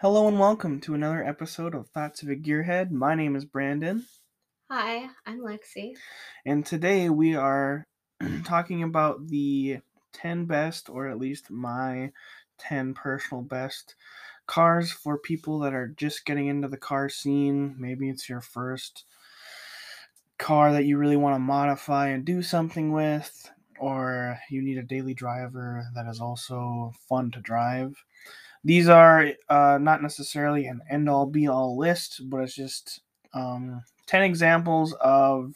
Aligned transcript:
Hello 0.00 0.28
and 0.28 0.38
welcome 0.38 0.80
to 0.80 0.94
another 0.94 1.24
episode 1.24 1.74
of 1.74 1.88
Thoughts 1.88 2.22
of 2.22 2.28
a 2.28 2.36
Gearhead. 2.36 2.90
My 2.90 3.14
name 3.14 3.34
is 3.34 3.44
Brandon, 3.44 4.06
Hi, 4.70 5.08
I'm 5.24 5.40
Lexi. 5.40 5.94
and 6.44 6.64
today 6.64 7.08
we 7.08 7.34
are 7.34 7.84
talking 8.44 8.82
about 8.82 9.28
the 9.28 9.78
10 10.12 10.46
best, 10.46 10.88
or 10.88 11.08
at 11.08 11.18
least 11.18 11.50
my 11.50 12.12
10 12.58 12.94
personal 12.94 13.42
best 13.42 13.94
cars 14.46 14.92
for 14.92 15.18
people 15.18 15.58
that 15.60 15.74
are 15.74 15.88
just 15.88 16.24
getting 16.24 16.46
into 16.46 16.68
the 16.68 16.76
car 16.76 17.08
scene. 17.08 17.74
Maybe 17.78 18.08
it's 18.08 18.28
your 18.28 18.40
first 18.40 19.04
car 20.38 20.72
that 20.72 20.84
you 20.84 20.98
really 20.98 21.16
want 21.16 21.34
to 21.34 21.40
modify 21.40 22.08
and 22.08 22.24
do 22.24 22.42
something 22.42 22.92
with, 22.92 23.50
or 23.78 24.38
you 24.50 24.62
need 24.62 24.78
a 24.78 24.82
daily 24.82 25.14
driver 25.14 25.86
that 25.94 26.06
is 26.06 26.20
also 26.20 26.92
fun 27.08 27.30
to 27.32 27.40
drive. 27.40 28.04
These 28.66 28.88
are 28.88 29.30
uh, 29.48 29.78
not 29.80 30.02
necessarily 30.02 30.66
an 30.66 30.80
end 30.90 31.08
all 31.08 31.24
be 31.24 31.46
all 31.46 31.78
list, 31.78 32.22
but 32.28 32.38
it's 32.38 32.56
just 32.56 33.00
um, 33.32 33.80
10 34.06 34.24
examples 34.24 34.92
of 34.94 35.54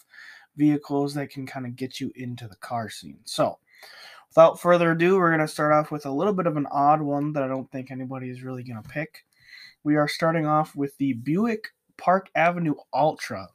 vehicles 0.56 1.14
that 1.14 1.30
can 1.30 1.44
kind 1.44 1.66
of 1.66 1.74
get 1.74 1.98
you 1.98 2.12
into 2.14 2.46
the 2.46 2.54
car 2.54 2.88
scene. 2.88 3.18
So, 3.24 3.58
without 4.28 4.60
further 4.60 4.92
ado, 4.92 5.16
we're 5.16 5.30
going 5.30 5.40
to 5.40 5.48
start 5.48 5.72
off 5.72 5.90
with 5.90 6.06
a 6.06 6.10
little 6.12 6.32
bit 6.32 6.46
of 6.46 6.56
an 6.56 6.68
odd 6.70 7.02
one 7.02 7.32
that 7.32 7.42
I 7.42 7.48
don't 7.48 7.68
think 7.72 7.90
anybody 7.90 8.30
is 8.30 8.44
really 8.44 8.62
going 8.62 8.80
to 8.80 8.88
pick. 8.88 9.24
We 9.82 9.96
are 9.96 10.06
starting 10.06 10.46
off 10.46 10.76
with 10.76 10.96
the 10.98 11.14
Buick 11.14 11.64
Park 11.96 12.30
Avenue 12.36 12.76
Ultra. 12.94 13.48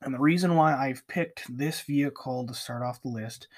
And 0.00 0.14
the 0.14 0.18
reason 0.18 0.56
why 0.56 0.74
I've 0.74 1.06
picked 1.08 1.44
this 1.54 1.82
vehicle 1.82 2.46
to 2.46 2.54
start 2.54 2.82
off 2.82 3.02
the 3.02 3.08
list 3.08 3.48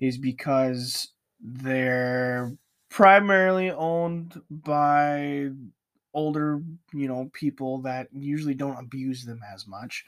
is 0.00 0.18
because 0.18 1.12
they're 1.40 2.52
primarily 2.90 3.70
owned 3.70 4.40
by 4.50 5.50
older, 6.12 6.60
you 6.92 7.08
know, 7.08 7.30
people 7.32 7.78
that 7.78 8.08
usually 8.12 8.54
don't 8.54 8.78
abuse 8.78 9.24
them 9.24 9.40
as 9.54 9.66
much. 9.66 10.04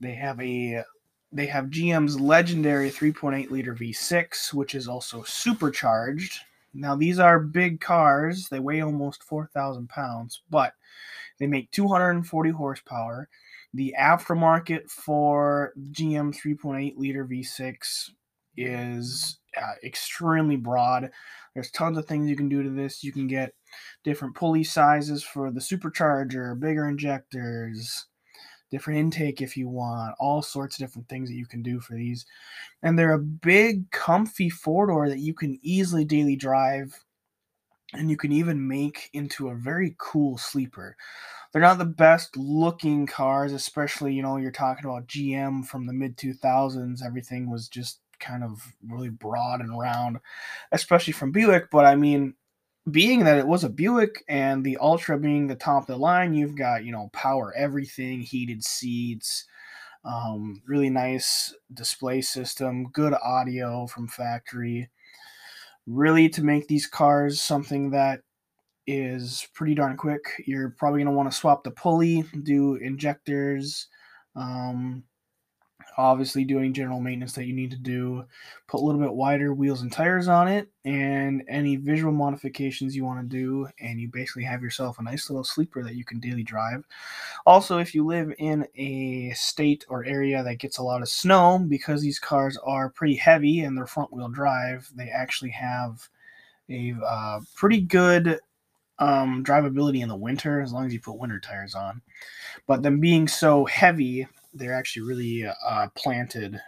They 0.00 0.14
have 0.14 0.40
a 0.40 0.84
they 1.30 1.46
have 1.46 1.66
GM's 1.66 2.18
legendary 2.18 2.90
3.8 2.90 3.50
liter 3.50 3.74
V6, 3.74 4.54
which 4.54 4.74
is 4.74 4.88
also 4.88 5.22
supercharged. 5.24 6.40
Now 6.72 6.94
these 6.94 7.18
are 7.18 7.40
big 7.40 7.80
cars; 7.80 8.48
they 8.48 8.60
weigh 8.60 8.82
almost 8.82 9.22
4,000 9.24 9.88
pounds, 9.88 10.42
but 10.50 10.74
they 11.38 11.46
make 11.46 11.70
240 11.70 12.50
horsepower. 12.50 13.28
The 13.74 13.94
aftermarket 13.98 14.90
for 14.90 15.72
GM 15.92 16.34
3.8 16.34 16.96
liter 16.96 17.26
V6 17.26 18.10
is 18.56 19.38
uh, 19.56 19.74
extremely 19.84 20.56
broad. 20.56 21.10
There's 21.58 21.72
tons 21.72 21.98
of 21.98 22.06
things 22.06 22.30
you 22.30 22.36
can 22.36 22.48
do 22.48 22.62
to 22.62 22.70
this. 22.70 23.02
You 23.02 23.10
can 23.10 23.26
get 23.26 23.52
different 24.04 24.36
pulley 24.36 24.62
sizes 24.62 25.24
for 25.24 25.50
the 25.50 25.58
supercharger, 25.58 26.56
bigger 26.60 26.88
injectors, 26.88 28.06
different 28.70 29.00
intake 29.00 29.42
if 29.42 29.56
you 29.56 29.68
want, 29.68 30.14
all 30.20 30.40
sorts 30.40 30.76
of 30.76 30.86
different 30.86 31.08
things 31.08 31.28
that 31.28 31.34
you 31.34 31.46
can 31.46 31.64
do 31.64 31.80
for 31.80 31.94
these. 31.94 32.24
And 32.84 32.96
they're 32.96 33.14
a 33.14 33.18
big, 33.18 33.90
comfy 33.90 34.48
four 34.48 34.86
door 34.86 35.08
that 35.08 35.18
you 35.18 35.34
can 35.34 35.58
easily 35.62 36.04
daily 36.04 36.36
drive 36.36 36.94
and 37.92 38.08
you 38.08 38.16
can 38.16 38.30
even 38.30 38.68
make 38.68 39.10
into 39.12 39.48
a 39.48 39.56
very 39.56 39.96
cool 39.98 40.38
sleeper. 40.38 40.96
They're 41.52 41.60
not 41.60 41.78
the 41.78 41.86
best 41.86 42.36
looking 42.36 43.04
cars, 43.04 43.52
especially, 43.52 44.14
you 44.14 44.22
know, 44.22 44.36
you're 44.36 44.52
talking 44.52 44.84
about 44.84 45.08
GM 45.08 45.66
from 45.66 45.88
the 45.88 45.92
mid 45.92 46.16
2000s. 46.16 47.04
Everything 47.04 47.50
was 47.50 47.68
just 47.68 47.98
kind 48.20 48.44
of 48.44 48.60
really 48.86 49.08
broad 49.10 49.60
and 49.60 49.78
round, 49.78 50.18
especially 50.72 51.12
from 51.12 51.32
Buick. 51.32 51.70
But 51.70 51.84
I 51.84 51.94
mean, 51.94 52.34
being 52.90 53.24
that 53.24 53.38
it 53.38 53.46
was 53.46 53.64
a 53.64 53.68
Buick 53.68 54.24
and 54.28 54.64
the 54.64 54.78
Ultra 54.78 55.18
being 55.18 55.46
the 55.46 55.54
top 55.54 55.82
of 55.82 55.86
the 55.88 55.96
line, 55.96 56.34
you've 56.34 56.56
got, 56.56 56.84
you 56.84 56.92
know, 56.92 57.10
power 57.12 57.52
everything, 57.56 58.20
heated 58.20 58.64
seats, 58.64 59.44
um, 60.04 60.62
really 60.66 60.90
nice 60.90 61.54
display 61.74 62.20
system, 62.20 62.88
good 62.90 63.14
audio 63.22 63.86
from 63.86 64.08
factory. 64.08 64.88
Really, 65.86 66.28
to 66.30 66.42
make 66.42 66.68
these 66.68 66.86
cars 66.86 67.40
something 67.40 67.90
that 67.90 68.20
is 68.86 69.46
pretty 69.54 69.74
darn 69.74 69.96
quick, 69.96 70.20
you're 70.46 70.70
probably 70.70 70.98
going 70.98 71.12
to 71.12 71.16
want 71.16 71.30
to 71.30 71.36
swap 71.36 71.64
the 71.64 71.70
pulley, 71.70 72.24
do 72.42 72.76
injectors, 72.76 73.88
um, 74.36 75.02
obviously 75.98 76.44
doing 76.44 76.72
general 76.72 77.00
maintenance 77.00 77.32
that 77.32 77.46
you 77.46 77.52
need 77.52 77.72
to 77.72 77.76
do, 77.76 78.24
put 78.68 78.80
a 78.80 78.84
little 78.84 79.00
bit 79.00 79.12
wider 79.12 79.52
wheels 79.52 79.82
and 79.82 79.92
tires 79.92 80.28
on 80.28 80.46
it, 80.46 80.68
and 80.84 81.42
any 81.48 81.74
visual 81.74 82.12
modifications 82.12 82.94
you 82.94 83.04
want 83.04 83.20
to 83.20 83.36
do, 83.36 83.68
and 83.80 84.00
you 84.00 84.08
basically 84.08 84.44
have 84.44 84.62
yourself 84.62 84.98
a 84.98 85.02
nice 85.02 85.28
little 85.28 85.42
sleeper 85.42 85.82
that 85.82 85.96
you 85.96 86.04
can 86.04 86.20
daily 86.20 86.44
drive. 86.44 86.84
Also, 87.44 87.78
if 87.78 87.96
you 87.96 88.06
live 88.06 88.32
in 88.38 88.64
a 88.76 89.32
state 89.34 89.84
or 89.88 90.04
area 90.04 90.42
that 90.44 90.60
gets 90.60 90.78
a 90.78 90.82
lot 90.82 91.02
of 91.02 91.08
snow, 91.08 91.58
because 91.68 92.00
these 92.00 92.20
cars 92.20 92.56
are 92.64 92.90
pretty 92.90 93.16
heavy 93.16 93.60
and 93.60 93.76
they're 93.76 93.86
front 93.86 94.12
wheel 94.12 94.28
drive, 94.28 94.88
they 94.94 95.08
actually 95.08 95.50
have 95.50 96.08
a 96.70 96.94
uh, 97.04 97.40
pretty 97.56 97.80
good 97.80 98.38
um, 99.00 99.42
drivability 99.44 100.00
in 100.00 100.08
the 100.08 100.16
winter 100.16 100.60
as 100.60 100.72
long 100.72 100.86
as 100.86 100.92
you 100.92 101.00
put 101.00 101.18
winter 101.18 101.40
tires 101.40 101.74
on. 101.74 102.02
But 102.68 102.82
them 102.82 103.00
being 103.00 103.26
so 103.26 103.64
heavy, 103.64 104.28
they're 104.52 104.74
actually 104.74 105.02
really 105.02 105.44
uh, 105.46 105.88
planted 105.94 106.60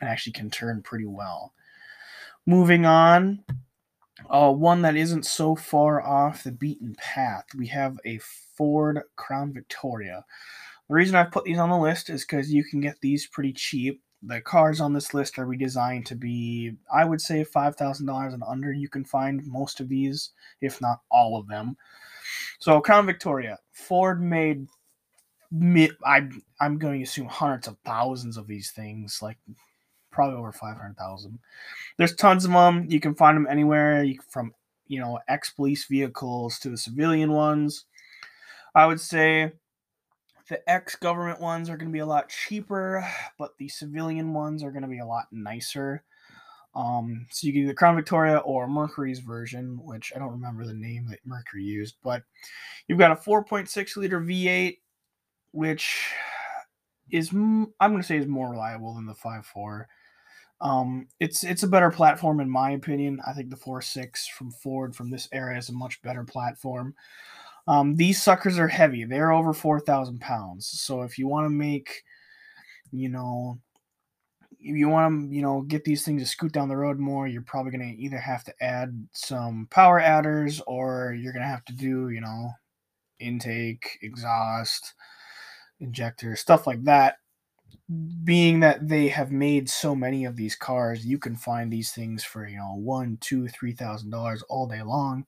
and 0.00 0.10
actually 0.10 0.32
can 0.32 0.50
turn 0.50 0.82
pretty 0.82 1.06
well. 1.06 1.52
Moving 2.46 2.84
on, 2.86 3.44
uh, 4.28 4.52
one 4.52 4.82
that 4.82 4.96
isn't 4.96 5.26
so 5.26 5.54
far 5.54 6.02
off 6.02 6.44
the 6.44 6.52
beaten 6.52 6.94
path, 6.96 7.44
we 7.56 7.68
have 7.68 7.98
a 8.04 8.18
Ford 8.56 9.00
Crown 9.16 9.52
Victoria. 9.52 10.24
The 10.88 10.94
reason 10.94 11.16
I've 11.16 11.30
put 11.30 11.44
these 11.44 11.58
on 11.58 11.70
the 11.70 11.78
list 11.78 12.10
is 12.10 12.22
because 12.22 12.52
you 12.52 12.64
can 12.64 12.80
get 12.80 13.00
these 13.00 13.26
pretty 13.26 13.52
cheap. 13.52 14.02
The 14.24 14.40
cars 14.40 14.80
on 14.80 14.92
this 14.92 15.14
list 15.14 15.38
are 15.38 15.46
redesigned 15.46 16.04
to 16.06 16.14
be, 16.14 16.72
I 16.92 17.04
would 17.04 17.20
say, 17.20 17.44
$5,000 17.44 18.34
and 18.34 18.42
under. 18.46 18.72
You 18.72 18.88
can 18.88 19.04
find 19.04 19.44
most 19.46 19.80
of 19.80 19.88
these, 19.88 20.30
if 20.60 20.80
not 20.80 21.00
all 21.10 21.36
of 21.36 21.48
them. 21.48 21.76
So, 22.60 22.80
Crown 22.80 23.06
Victoria, 23.06 23.58
Ford 23.72 24.22
made 24.22 24.68
I 26.04 26.28
I'm 26.60 26.78
going 26.78 26.98
to 26.98 27.04
assume 27.04 27.26
hundreds 27.26 27.68
of 27.68 27.76
thousands 27.84 28.36
of 28.36 28.46
these 28.46 28.70
things, 28.70 29.20
like 29.20 29.38
probably 30.10 30.38
over 30.38 30.52
five 30.52 30.76
hundred 30.76 30.96
thousand. 30.96 31.38
There's 31.96 32.14
tons 32.14 32.44
of 32.44 32.52
them. 32.52 32.86
You 32.88 33.00
can 33.00 33.14
find 33.14 33.36
them 33.36 33.48
anywhere. 33.50 34.06
From 34.28 34.52
you 34.86 35.00
know 35.00 35.18
ex 35.28 35.50
police 35.50 35.86
vehicles 35.86 36.58
to 36.60 36.70
the 36.70 36.78
civilian 36.78 37.32
ones. 37.32 37.84
I 38.74 38.86
would 38.86 39.00
say 39.00 39.52
the 40.48 40.68
ex 40.68 40.96
government 40.96 41.40
ones 41.40 41.68
are 41.68 41.76
going 41.76 41.88
to 41.88 41.92
be 41.92 41.98
a 41.98 42.06
lot 42.06 42.28
cheaper, 42.28 43.06
but 43.38 43.56
the 43.58 43.68
civilian 43.68 44.32
ones 44.32 44.62
are 44.62 44.70
going 44.70 44.82
to 44.82 44.88
be 44.88 45.00
a 45.00 45.06
lot 45.06 45.26
nicer. 45.32 46.02
Um, 46.74 47.26
so 47.30 47.46
you 47.46 47.52
can 47.52 47.66
the 47.66 47.74
Crown 47.74 47.96
Victoria 47.96 48.38
or 48.38 48.66
Mercury's 48.66 49.18
version, 49.18 49.78
which 49.82 50.12
I 50.16 50.18
don't 50.18 50.30
remember 50.30 50.64
the 50.64 50.72
name 50.72 51.06
that 51.10 51.20
Mercury 51.26 51.64
used, 51.64 51.96
but 52.02 52.22
you've 52.88 52.98
got 52.98 53.10
a 53.10 53.16
4.6 53.16 53.96
liter 53.96 54.20
V8 54.20 54.78
which 55.52 56.10
is 57.10 57.30
I'm 57.32 57.72
going 57.80 57.98
to 57.98 58.02
say 58.02 58.16
is 58.16 58.26
more 58.26 58.50
reliable 58.50 58.94
than 58.94 59.06
the 59.06 59.14
5.4. 59.14 59.84
Um, 60.60 61.08
it's 61.18 61.42
it's 61.42 61.64
a 61.64 61.68
better 61.68 61.90
platform 61.90 62.40
in 62.40 62.48
my 62.48 62.70
opinion. 62.70 63.20
I 63.26 63.32
think 63.32 63.50
the 63.50 63.56
4.6 63.56 64.28
from 64.28 64.50
Ford 64.50 64.94
from 64.94 65.10
this 65.10 65.28
era 65.32 65.56
is 65.58 65.68
a 65.68 65.74
much 65.74 66.00
better 66.02 66.24
platform. 66.24 66.94
Um, 67.66 67.96
these 67.96 68.22
suckers 68.22 68.58
are 68.58 68.68
heavy. 68.68 69.04
They're 69.04 69.32
over 69.32 69.52
4,000 69.52 70.20
pounds. 70.20 70.66
So 70.66 71.02
if 71.02 71.18
you 71.18 71.28
want 71.28 71.46
to 71.46 71.50
make, 71.50 72.02
you 72.90 73.08
know, 73.08 73.58
if 74.58 74.76
you 74.76 74.88
want 74.88 75.30
to, 75.30 75.34
you 75.34 75.42
know, 75.42 75.62
get 75.62 75.84
these 75.84 76.04
things 76.04 76.22
to 76.22 76.28
scoot 76.28 76.52
down 76.52 76.68
the 76.68 76.76
road 76.76 76.98
more, 76.98 77.26
you're 77.26 77.42
probably 77.42 77.72
going 77.72 77.96
to 77.96 78.02
either 78.02 78.18
have 78.18 78.44
to 78.44 78.54
add 78.60 79.06
some 79.12 79.68
power 79.70 80.00
adders 80.00 80.60
or 80.66 81.16
you're 81.18 81.32
going 81.32 81.42
to 81.42 81.48
have 81.48 81.64
to 81.66 81.72
do, 81.72 82.10
you 82.10 82.20
know, 82.20 82.50
intake, 83.18 83.98
exhaust, 84.02 84.94
injector, 85.82 86.36
stuff 86.36 86.66
like 86.66 86.84
that. 86.84 87.16
Being 88.24 88.60
that 88.60 88.88
they 88.88 89.08
have 89.08 89.30
made 89.30 89.68
so 89.68 89.94
many 89.94 90.24
of 90.24 90.36
these 90.36 90.54
cars, 90.54 91.04
you 91.04 91.18
can 91.18 91.36
find 91.36 91.70
these 91.70 91.90
things 91.90 92.24
for 92.24 92.46
you 92.46 92.56
know 92.56 92.74
one, 92.76 93.18
two, 93.20 93.48
three 93.48 93.72
thousand 93.72 94.10
dollars 94.10 94.42
all 94.48 94.66
day 94.66 94.82
long, 94.82 95.26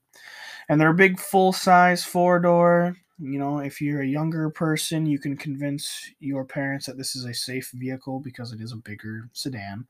and 0.69 0.79
they're 0.79 0.89
a 0.89 0.95
big 0.95 1.19
full 1.19 1.53
size 1.53 2.03
four 2.03 2.39
door. 2.39 2.95
You 3.19 3.39
know, 3.39 3.59
if 3.59 3.81
you're 3.81 4.01
a 4.01 4.07
younger 4.07 4.49
person, 4.49 5.05
you 5.05 5.19
can 5.19 5.37
convince 5.37 6.09
your 6.19 6.43
parents 6.43 6.85
that 6.85 6.97
this 6.97 7.15
is 7.15 7.25
a 7.25 7.33
safe 7.33 7.71
vehicle 7.73 8.19
because 8.19 8.51
it 8.51 8.59
is 8.59 8.73
a 8.73 8.77
bigger 8.77 9.29
sedan. 9.31 9.85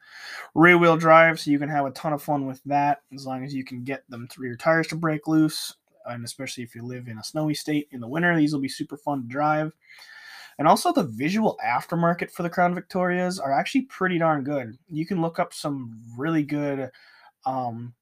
Rear 0.53 0.77
wheel 0.77 0.97
drive, 0.97 1.39
so 1.39 1.51
you 1.51 1.59
can 1.59 1.69
have 1.69 1.85
a 1.85 1.91
ton 1.91 2.13
of 2.13 2.21
fun 2.21 2.45
with 2.45 2.61
that 2.65 3.01
as 3.13 3.25
long 3.25 3.43
as 3.43 3.53
you 3.53 3.63
can 3.63 3.83
get 3.83 4.03
them 4.09 4.27
to 4.29 4.43
your 4.43 4.57
tires 4.57 4.87
to 4.87 4.95
break 4.95 5.27
loose. 5.27 5.73
And 6.05 6.23
especially 6.23 6.63
if 6.63 6.75
you 6.75 6.83
live 6.83 7.07
in 7.07 7.17
a 7.17 7.23
snowy 7.23 7.55
state 7.55 7.87
in 7.91 7.99
the 7.99 8.07
winter, 8.07 8.35
these 8.35 8.53
will 8.53 8.61
be 8.61 8.69
super 8.69 8.97
fun 8.97 9.23
to 9.23 9.27
drive. 9.27 9.73
And 10.57 10.67
also 10.67 10.93
the 10.93 11.03
visual 11.03 11.57
aftermarket 11.65 12.31
for 12.31 12.43
the 12.43 12.49
Crown 12.49 12.73
Victorias 12.73 13.39
are 13.39 13.51
actually 13.51 13.81
pretty 13.83 14.17
darn 14.17 14.43
good. 14.43 14.77
You 14.87 15.05
can 15.05 15.21
look 15.21 15.37
up 15.37 15.53
some 15.53 16.01
really 16.17 16.43
good, 16.43 16.91
um, 17.45 17.93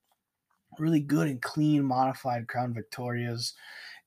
really 0.78 1.00
good 1.00 1.28
and 1.28 1.42
clean 1.42 1.84
modified 1.84 2.48
Crown 2.48 2.74
Victorias. 2.74 3.54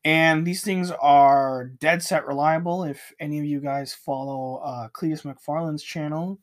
And 0.05 0.47
these 0.47 0.63
things 0.63 0.93
are 0.93 1.73
dead 1.81 2.03
set 2.03 2.27
reliable. 2.27 2.85
If 2.85 3.13
any 3.19 3.41
of 3.41 3.45
you 3.45 3.61
guys 3.61 3.93
follow 3.93 4.63
uh, 4.65 4.89
Cleetus 4.89 5.23
McFarland's 5.23 5.83
channel, 5.83 6.39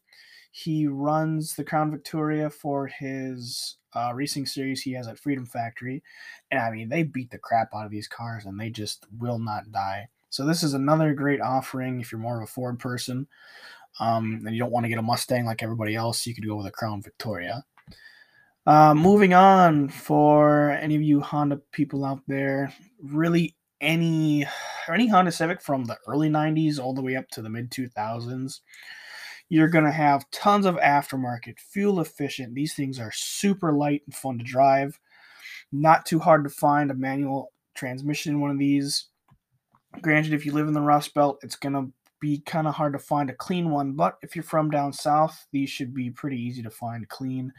he 0.51 0.85
runs 0.85 1.55
the 1.55 1.63
Crown 1.63 1.89
Victoria 1.89 2.49
for 2.49 2.87
his 2.87 3.77
uh, 3.95 4.11
racing 4.13 4.45
series 4.45 4.81
he 4.81 4.91
has 4.91 5.07
at 5.07 5.17
Freedom 5.17 5.45
Factory. 5.45 6.03
And 6.51 6.59
I 6.59 6.71
mean, 6.71 6.89
they 6.89 7.03
beat 7.03 7.31
the 7.31 7.37
crap 7.37 7.69
out 7.73 7.85
of 7.85 7.91
these 7.91 8.07
cars 8.07 8.45
and 8.45 8.59
they 8.59 8.69
just 8.69 9.05
will 9.17 9.39
not 9.39 9.71
die. 9.71 10.09
So, 10.33 10.47
this 10.47 10.63
is 10.63 10.73
another 10.73 11.13
great 11.13 11.41
offering 11.41 12.01
if 12.01 12.11
you're 12.11 12.19
more 12.19 12.37
of 12.37 12.43
a 12.43 12.47
Ford 12.47 12.79
person 12.79 13.27
um, 13.99 14.41
and 14.43 14.55
you 14.55 14.59
don't 14.59 14.71
want 14.71 14.83
to 14.83 14.89
get 14.89 14.97
a 14.97 15.03
Mustang 15.03 15.45
like 15.45 15.61
everybody 15.61 15.93
else, 15.93 16.25
you 16.25 16.33
could 16.33 16.47
go 16.47 16.55
with 16.55 16.65
a 16.65 16.71
Crown 16.71 17.03
Victoria. 17.03 17.63
Uh, 18.65 18.95
moving 18.95 19.35
on 19.35 19.89
for 19.89 20.71
any 20.71 20.95
of 20.95 21.03
you 21.03 21.21
Honda 21.21 21.61
people 21.71 22.03
out 22.03 22.23
there, 22.27 22.73
really 23.03 23.55
any 23.79 24.43
any 24.89 25.07
Honda 25.07 25.31
Civic 25.31 25.61
from 25.61 25.85
the 25.85 25.99
early 26.07 26.29
90s 26.29 26.79
all 26.79 26.95
the 26.95 27.03
way 27.03 27.15
up 27.15 27.29
to 27.29 27.43
the 27.43 27.49
mid 27.51 27.69
2000s, 27.69 28.61
you're 29.49 29.69
to 29.69 29.91
have 29.91 30.31
tons 30.31 30.65
of 30.65 30.77
aftermarket, 30.77 31.59
fuel 31.59 31.99
efficient. 31.99 32.55
These 32.55 32.73
things 32.73 32.99
are 32.99 33.11
super 33.13 33.71
light 33.71 34.01
and 34.07 34.15
fun 34.15 34.39
to 34.39 34.43
drive. 34.43 34.99
Not 35.71 36.07
too 36.07 36.17
hard 36.17 36.43
to 36.45 36.49
find 36.49 36.89
a 36.89 36.95
manual 36.95 37.51
transmission 37.75 38.33
in 38.33 38.41
one 38.41 38.49
of 38.49 38.57
these. 38.57 39.09
Granted, 40.01 40.33
if 40.33 40.45
you 40.45 40.51
live 40.51 40.67
in 40.67 40.73
the 40.73 40.81
Rust 40.81 41.13
Belt, 41.13 41.39
it's 41.43 41.55
going 41.55 41.73
to 41.73 41.91
be 42.19 42.39
kind 42.39 42.67
of 42.67 42.73
hard 42.73 42.93
to 42.93 42.99
find 42.99 43.29
a 43.29 43.35
clean 43.35 43.69
one, 43.69 43.93
but 43.93 44.15
if 44.21 44.35
you're 44.35 44.43
from 44.43 44.69
down 44.69 44.93
south, 44.93 45.45
these 45.51 45.69
should 45.69 45.93
be 45.93 46.09
pretty 46.09 46.37
easy 46.37 46.63
to 46.63 46.69
find 46.69 47.07
clean. 47.09 47.51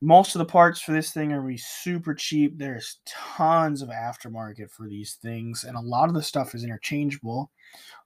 Most 0.00 0.34
of 0.34 0.40
the 0.40 0.44
parts 0.44 0.80
for 0.80 0.90
this 0.90 1.12
thing 1.12 1.32
are 1.32 1.40
be 1.40 1.56
super 1.56 2.12
cheap. 2.12 2.58
There's 2.58 2.98
tons 3.06 3.80
of 3.80 3.88
aftermarket 3.88 4.68
for 4.68 4.88
these 4.88 5.14
things, 5.14 5.62
and 5.62 5.76
a 5.76 5.80
lot 5.80 6.08
of 6.08 6.14
the 6.14 6.22
stuff 6.22 6.56
is 6.56 6.64
interchangeable. 6.64 7.52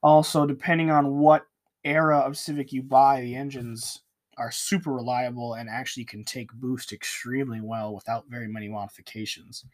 Also, 0.03 0.45
depending 0.45 0.91
on 0.91 1.17
what 1.17 1.47
era 1.85 2.19
of 2.19 2.37
Civic 2.37 2.71
you 2.71 2.83
buy, 2.83 3.23
the 3.23 3.35
engines 3.35 4.03
are 4.37 4.51
super 4.51 4.93
reliable 4.93 5.55
and 5.55 5.71
actually 5.71 6.05
can 6.05 6.23
take 6.23 6.53
boost 6.53 6.93
extremely 6.93 7.63
well 7.63 7.95
without 7.95 8.27
very 8.29 8.47
many 8.47 8.69
modifications. 8.69 9.65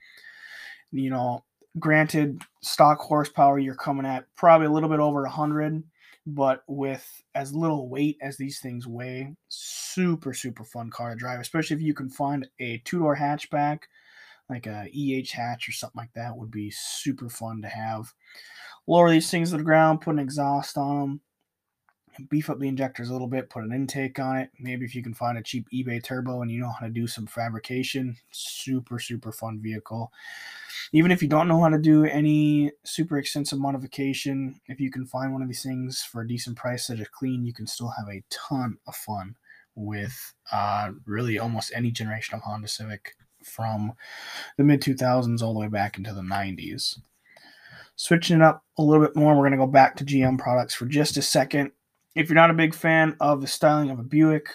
You 0.92 1.10
know, 1.10 1.44
Granted, 1.78 2.42
stock 2.60 2.98
horsepower, 3.00 3.58
you're 3.58 3.74
coming 3.74 4.04
at 4.04 4.26
probably 4.36 4.66
a 4.66 4.70
little 4.70 4.90
bit 4.90 5.00
over 5.00 5.22
100, 5.22 5.82
but 6.26 6.62
with 6.68 7.22
as 7.34 7.54
little 7.54 7.88
weight 7.88 8.18
as 8.20 8.36
these 8.36 8.60
things 8.60 8.86
weigh, 8.86 9.34
super, 9.48 10.34
super 10.34 10.64
fun 10.64 10.90
car 10.90 11.10
to 11.10 11.16
drive, 11.16 11.40
especially 11.40 11.76
if 11.76 11.82
you 11.82 11.94
can 11.94 12.10
find 12.10 12.46
a 12.60 12.78
two 12.84 12.98
door 12.98 13.16
hatchback, 13.16 13.80
like 14.50 14.66
a 14.66 14.86
EH 14.94 15.32
hatch 15.32 15.66
or 15.68 15.72
something 15.72 15.98
like 15.98 16.12
that, 16.14 16.36
would 16.36 16.50
be 16.50 16.70
super 16.70 17.30
fun 17.30 17.62
to 17.62 17.68
have. 17.68 18.12
Lower 18.86 19.10
these 19.10 19.30
things 19.30 19.50
to 19.50 19.56
the 19.56 19.62
ground, 19.62 20.02
put 20.02 20.14
an 20.14 20.18
exhaust 20.18 20.76
on 20.76 21.00
them, 21.00 21.20
beef 22.28 22.50
up 22.50 22.58
the 22.58 22.68
injectors 22.68 23.08
a 23.08 23.12
little 23.12 23.26
bit, 23.26 23.50
put 23.50 23.64
an 23.64 23.72
intake 23.72 24.18
on 24.18 24.36
it. 24.36 24.50
Maybe 24.58 24.84
if 24.84 24.94
you 24.94 25.02
can 25.02 25.14
find 25.14 25.38
a 25.38 25.42
cheap 25.42 25.66
eBay 25.72 26.02
turbo 26.02 26.42
and 26.42 26.50
you 26.50 26.60
know 26.60 26.70
how 26.70 26.86
to 26.86 26.92
do 26.92 27.06
some 27.06 27.26
fabrication, 27.26 28.16
super, 28.30 28.98
super 28.98 29.32
fun 29.32 29.60
vehicle. 29.62 30.12
Even 30.92 31.10
if 31.10 31.22
you 31.22 31.28
don't 31.28 31.48
know 31.48 31.60
how 31.62 31.68
to 31.68 31.78
do 31.78 32.04
any 32.04 32.72
super 32.84 33.18
extensive 33.18 33.58
modification, 33.58 34.60
if 34.66 34.80
you 34.80 34.90
can 34.90 35.06
find 35.06 35.32
one 35.32 35.42
of 35.42 35.48
these 35.48 35.62
things 35.62 36.02
for 36.02 36.22
a 36.22 36.28
decent 36.28 36.56
price 36.56 36.86
that 36.86 37.00
is 37.00 37.08
clean, 37.08 37.44
you 37.44 37.52
can 37.52 37.66
still 37.66 37.92
have 37.96 38.08
a 38.08 38.22
ton 38.30 38.76
of 38.86 38.94
fun 38.94 39.36
with 39.74 40.34
uh, 40.50 40.90
really 41.06 41.38
almost 41.38 41.72
any 41.74 41.90
generation 41.90 42.34
of 42.34 42.42
Honda 42.42 42.68
Civic 42.68 43.14
from 43.42 43.94
the 44.56 44.64
mid 44.64 44.82
2000s 44.82 45.42
all 45.42 45.54
the 45.54 45.60
way 45.60 45.68
back 45.68 45.96
into 45.96 46.12
the 46.12 46.20
90s. 46.20 46.98
Switching 47.96 48.36
it 48.36 48.42
up 48.42 48.64
a 48.78 48.82
little 48.82 49.04
bit 49.04 49.16
more, 49.16 49.34
we're 49.34 49.42
going 49.42 49.52
to 49.52 49.56
go 49.58 49.66
back 49.66 49.96
to 49.96 50.04
GM 50.04 50.38
products 50.38 50.74
for 50.74 50.86
just 50.86 51.16
a 51.16 51.22
second 51.22 51.72
if 52.14 52.28
you're 52.28 52.34
not 52.34 52.50
a 52.50 52.54
big 52.54 52.74
fan 52.74 53.16
of 53.20 53.40
the 53.40 53.46
styling 53.46 53.90
of 53.90 53.98
a 53.98 54.04
Buick 54.04 54.50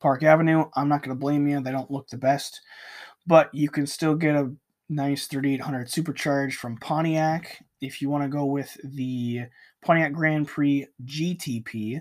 Park 0.00 0.22
Avenue, 0.22 0.64
I'm 0.74 0.88
not 0.88 1.02
going 1.02 1.14
to 1.14 1.20
blame 1.20 1.46
you. 1.46 1.60
They 1.60 1.72
don't 1.72 1.90
look 1.90 2.08
the 2.08 2.16
best, 2.16 2.62
but 3.26 3.54
you 3.54 3.68
can 3.68 3.86
still 3.86 4.14
get 4.14 4.34
a 4.34 4.52
nice 4.88 5.26
3800 5.26 5.90
supercharged 5.90 6.58
from 6.58 6.78
Pontiac. 6.78 7.62
If 7.80 8.00
you 8.00 8.08
want 8.08 8.24
to 8.24 8.28
go 8.28 8.46
with 8.46 8.76
the 8.84 9.42
Pontiac 9.84 10.12
Grand 10.12 10.48
Prix 10.48 10.86
GTP, 11.04 12.00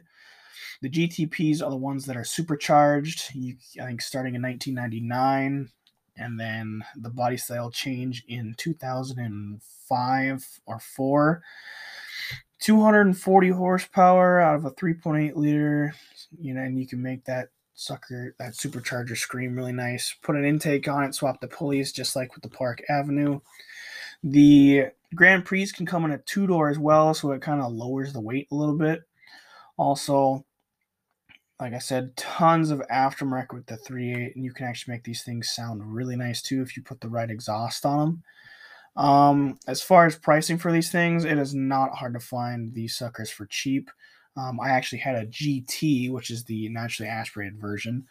the 0.81 0.89
GTPs 0.89 1.61
are 1.61 1.69
the 1.69 1.75
ones 1.75 2.05
that 2.05 2.17
are 2.17 2.23
supercharged. 2.23 3.31
You, 3.33 3.55
I 3.81 3.87
think 3.87 4.01
starting 4.01 4.35
in 4.35 4.41
1999, 4.41 5.69
and 6.17 6.39
then 6.39 6.81
the 6.95 7.09
body 7.09 7.37
style 7.37 7.71
change 7.71 8.23
in 8.27 8.55
2005 8.57 10.59
or 10.65 10.79
four. 10.79 11.43
240 12.65 13.49
horsepower 13.49 14.41
out 14.41 14.55
of 14.55 14.65
a 14.65 14.71
3.8 14.71 15.35
liter, 15.35 15.93
you 16.39 16.51
know, 16.51 16.61
and 16.61 16.79
you 16.79 16.87
can 16.87 16.99
make 16.99 17.23
that 17.25 17.49
sucker, 17.75 18.33
that 18.39 18.53
supercharger 18.53 19.15
scream 19.15 19.55
really 19.55 19.71
nice. 19.71 20.15
Put 20.23 20.35
an 20.35 20.45
intake 20.45 20.87
on 20.87 21.03
it, 21.03 21.13
swap 21.13 21.39
the 21.39 21.47
pulleys 21.47 21.91
just 21.91 22.15
like 22.15 22.33
with 22.33 22.41
the 22.41 22.49
Park 22.49 22.81
Avenue. 22.89 23.39
The 24.23 24.85
Grand 25.13 25.45
Prix 25.45 25.67
can 25.67 25.85
come 25.85 26.05
in 26.05 26.11
a 26.11 26.17
two 26.17 26.47
door 26.47 26.69
as 26.69 26.79
well, 26.79 27.13
so 27.13 27.33
it 27.33 27.41
kind 27.43 27.61
of 27.61 27.71
lowers 27.71 28.13
the 28.13 28.19
weight 28.19 28.47
a 28.51 28.55
little 28.55 28.79
bit. 28.79 29.03
Also, 29.77 30.43
like 31.59 31.73
I 31.73 31.77
said, 31.77 32.17
tons 32.17 32.71
of 32.71 32.81
aftermarket 32.91 33.53
with 33.53 33.67
the 33.67 33.77
3.8, 33.77 34.33
and 34.33 34.43
you 34.43 34.53
can 34.53 34.65
actually 34.65 34.95
make 34.95 35.03
these 35.03 35.21
things 35.21 35.51
sound 35.51 35.83
really 35.93 36.15
nice 36.15 36.41
too 36.41 36.63
if 36.63 36.75
you 36.75 36.81
put 36.81 36.99
the 36.99 37.09
right 37.09 37.29
exhaust 37.29 37.85
on 37.85 37.99
them. 37.99 38.23
Um, 38.95 39.59
as 39.67 39.81
far 39.81 40.05
as 40.05 40.17
pricing 40.17 40.57
for 40.57 40.71
these 40.71 40.91
things, 40.91 41.25
it 41.25 41.37
is 41.37 41.53
not 41.53 41.95
hard 41.95 42.13
to 42.13 42.19
find 42.19 42.73
these 42.73 42.95
suckers 42.95 43.29
for 43.29 43.45
cheap. 43.47 43.89
Um, 44.37 44.59
I 44.59 44.69
actually 44.69 44.99
had 44.99 45.15
a 45.15 45.27
GT, 45.27 46.11
which 46.11 46.29
is 46.29 46.43
the 46.43 46.69
naturally 46.69 47.09
aspirated 47.09 47.59
version, 47.59 48.05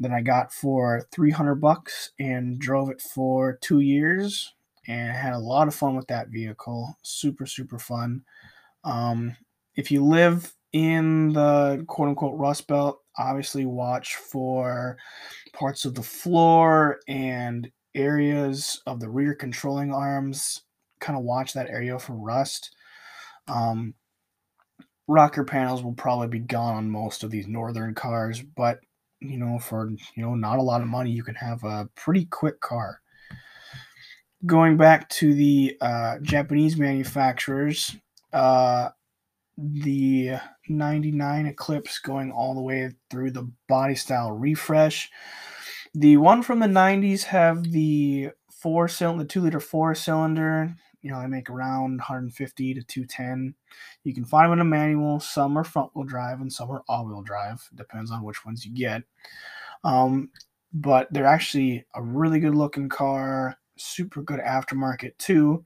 that 0.00 0.12
I 0.12 0.20
got 0.20 0.52
for 0.52 1.06
300 1.12 1.56
bucks 1.56 2.12
and 2.18 2.58
drove 2.58 2.90
it 2.90 3.00
for 3.00 3.58
two 3.60 3.80
years 3.80 4.54
and 4.86 5.12
had 5.12 5.34
a 5.34 5.38
lot 5.38 5.68
of 5.68 5.74
fun 5.74 5.94
with 5.94 6.06
that 6.08 6.28
vehicle. 6.28 6.96
Super, 7.02 7.46
super 7.46 7.78
fun. 7.78 8.22
Um, 8.84 9.36
if 9.76 9.90
you 9.90 10.04
live 10.04 10.54
in 10.72 11.32
the 11.32 11.84
quote 11.86 12.08
unquote 12.08 12.38
Rust 12.38 12.66
Belt, 12.66 13.00
obviously 13.18 13.66
watch 13.66 14.16
for 14.16 14.96
parts 15.52 15.84
of 15.84 15.94
the 15.94 16.02
floor 16.02 16.98
and 17.08 17.70
areas 17.94 18.82
of 18.86 19.00
the 19.00 19.08
rear 19.08 19.34
controlling 19.34 19.92
arms. 19.92 20.62
Kind 21.00 21.18
of 21.18 21.24
watch 21.24 21.52
that 21.52 21.68
area 21.68 21.98
for 21.98 22.14
rust. 22.14 22.74
Um, 23.48 23.94
rocker 25.08 25.44
panels 25.44 25.82
will 25.82 25.94
probably 25.94 26.28
be 26.28 26.38
gone 26.38 26.76
on 26.76 26.90
most 26.90 27.22
of 27.22 27.30
these 27.30 27.46
northern 27.46 27.94
cars, 27.94 28.40
but 28.40 28.80
you 29.20 29.38
know, 29.38 29.58
for 29.58 29.90
you 29.90 30.22
know, 30.22 30.34
not 30.34 30.58
a 30.58 30.62
lot 30.62 30.80
of 30.80 30.88
money, 30.88 31.10
you 31.10 31.22
can 31.22 31.36
have 31.36 31.62
a 31.64 31.88
pretty 31.94 32.24
quick 32.24 32.60
car. 32.60 33.00
Going 34.44 34.76
back 34.76 35.08
to 35.10 35.34
the 35.34 35.76
uh, 35.80 36.18
Japanese 36.22 36.76
manufacturers, 36.76 37.94
uh, 38.32 38.88
the 39.56 40.32
99 40.68 41.46
Eclipse 41.46 41.98
going 42.00 42.32
all 42.32 42.54
the 42.54 42.60
way 42.60 42.90
through 43.10 43.30
the 43.30 43.48
body 43.68 43.94
style 43.94 44.32
refresh 44.32 45.10
the 45.94 46.16
one 46.16 46.42
from 46.42 46.60
the 46.60 46.66
90s 46.66 47.24
have 47.24 47.64
the 47.72 48.30
four 48.50 48.88
cylinder, 48.88 49.24
the 49.24 49.28
two 49.28 49.40
liter 49.40 49.60
four 49.60 49.94
cylinder. 49.94 50.74
You 51.02 51.10
know, 51.10 51.20
they 51.20 51.26
make 51.26 51.50
around 51.50 51.96
150 51.98 52.74
to 52.74 52.82
210. 52.82 53.54
You 54.04 54.14
can 54.14 54.24
find 54.24 54.46
them 54.46 54.54
in 54.54 54.60
a 54.60 54.64
manual. 54.64 55.18
Some 55.20 55.56
are 55.58 55.64
front 55.64 55.90
wheel 55.94 56.04
drive 56.04 56.40
and 56.40 56.52
some 56.52 56.70
are 56.70 56.82
all 56.88 57.06
wheel 57.06 57.22
drive. 57.22 57.68
Depends 57.74 58.10
on 58.10 58.22
which 58.22 58.44
ones 58.44 58.64
you 58.64 58.72
get. 58.72 59.02
Um, 59.84 60.30
but 60.72 61.08
they're 61.12 61.26
actually 61.26 61.84
a 61.94 62.02
really 62.02 62.40
good 62.40 62.54
looking 62.54 62.88
car. 62.88 63.58
Super 63.82 64.22
good 64.22 64.40
aftermarket 64.40 65.16
too. 65.18 65.64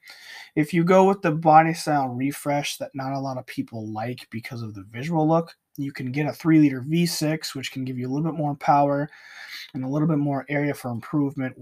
If 0.54 0.72
you 0.72 0.84
go 0.84 1.04
with 1.04 1.22
the 1.22 1.32
body 1.32 1.74
style 1.74 2.08
refresh 2.08 2.78
that 2.78 2.90
not 2.94 3.12
a 3.12 3.20
lot 3.20 3.38
of 3.38 3.46
people 3.46 3.92
like 3.92 4.26
because 4.30 4.62
of 4.62 4.74
the 4.74 4.84
visual 4.90 5.28
look, 5.28 5.54
you 5.76 5.92
can 5.92 6.10
get 6.10 6.26
a 6.26 6.32
3 6.32 6.58
liter 6.58 6.80
V6, 6.80 7.54
which 7.54 7.72
can 7.72 7.84
give 7.84 7.98
you 7.98 8.08
a 8.08 8.12
little 8.12 8.30
bit 8.30 8.38
more 8.38 8.54
power 8.54 9.08
and 9.74 9.84
a 9.84 9.88
little 9.88 10.08
bit 10.08 10.18
more 10.18 10.46
area 10.48 10.72
for 10.72 10.90
improvement 10.90 11.54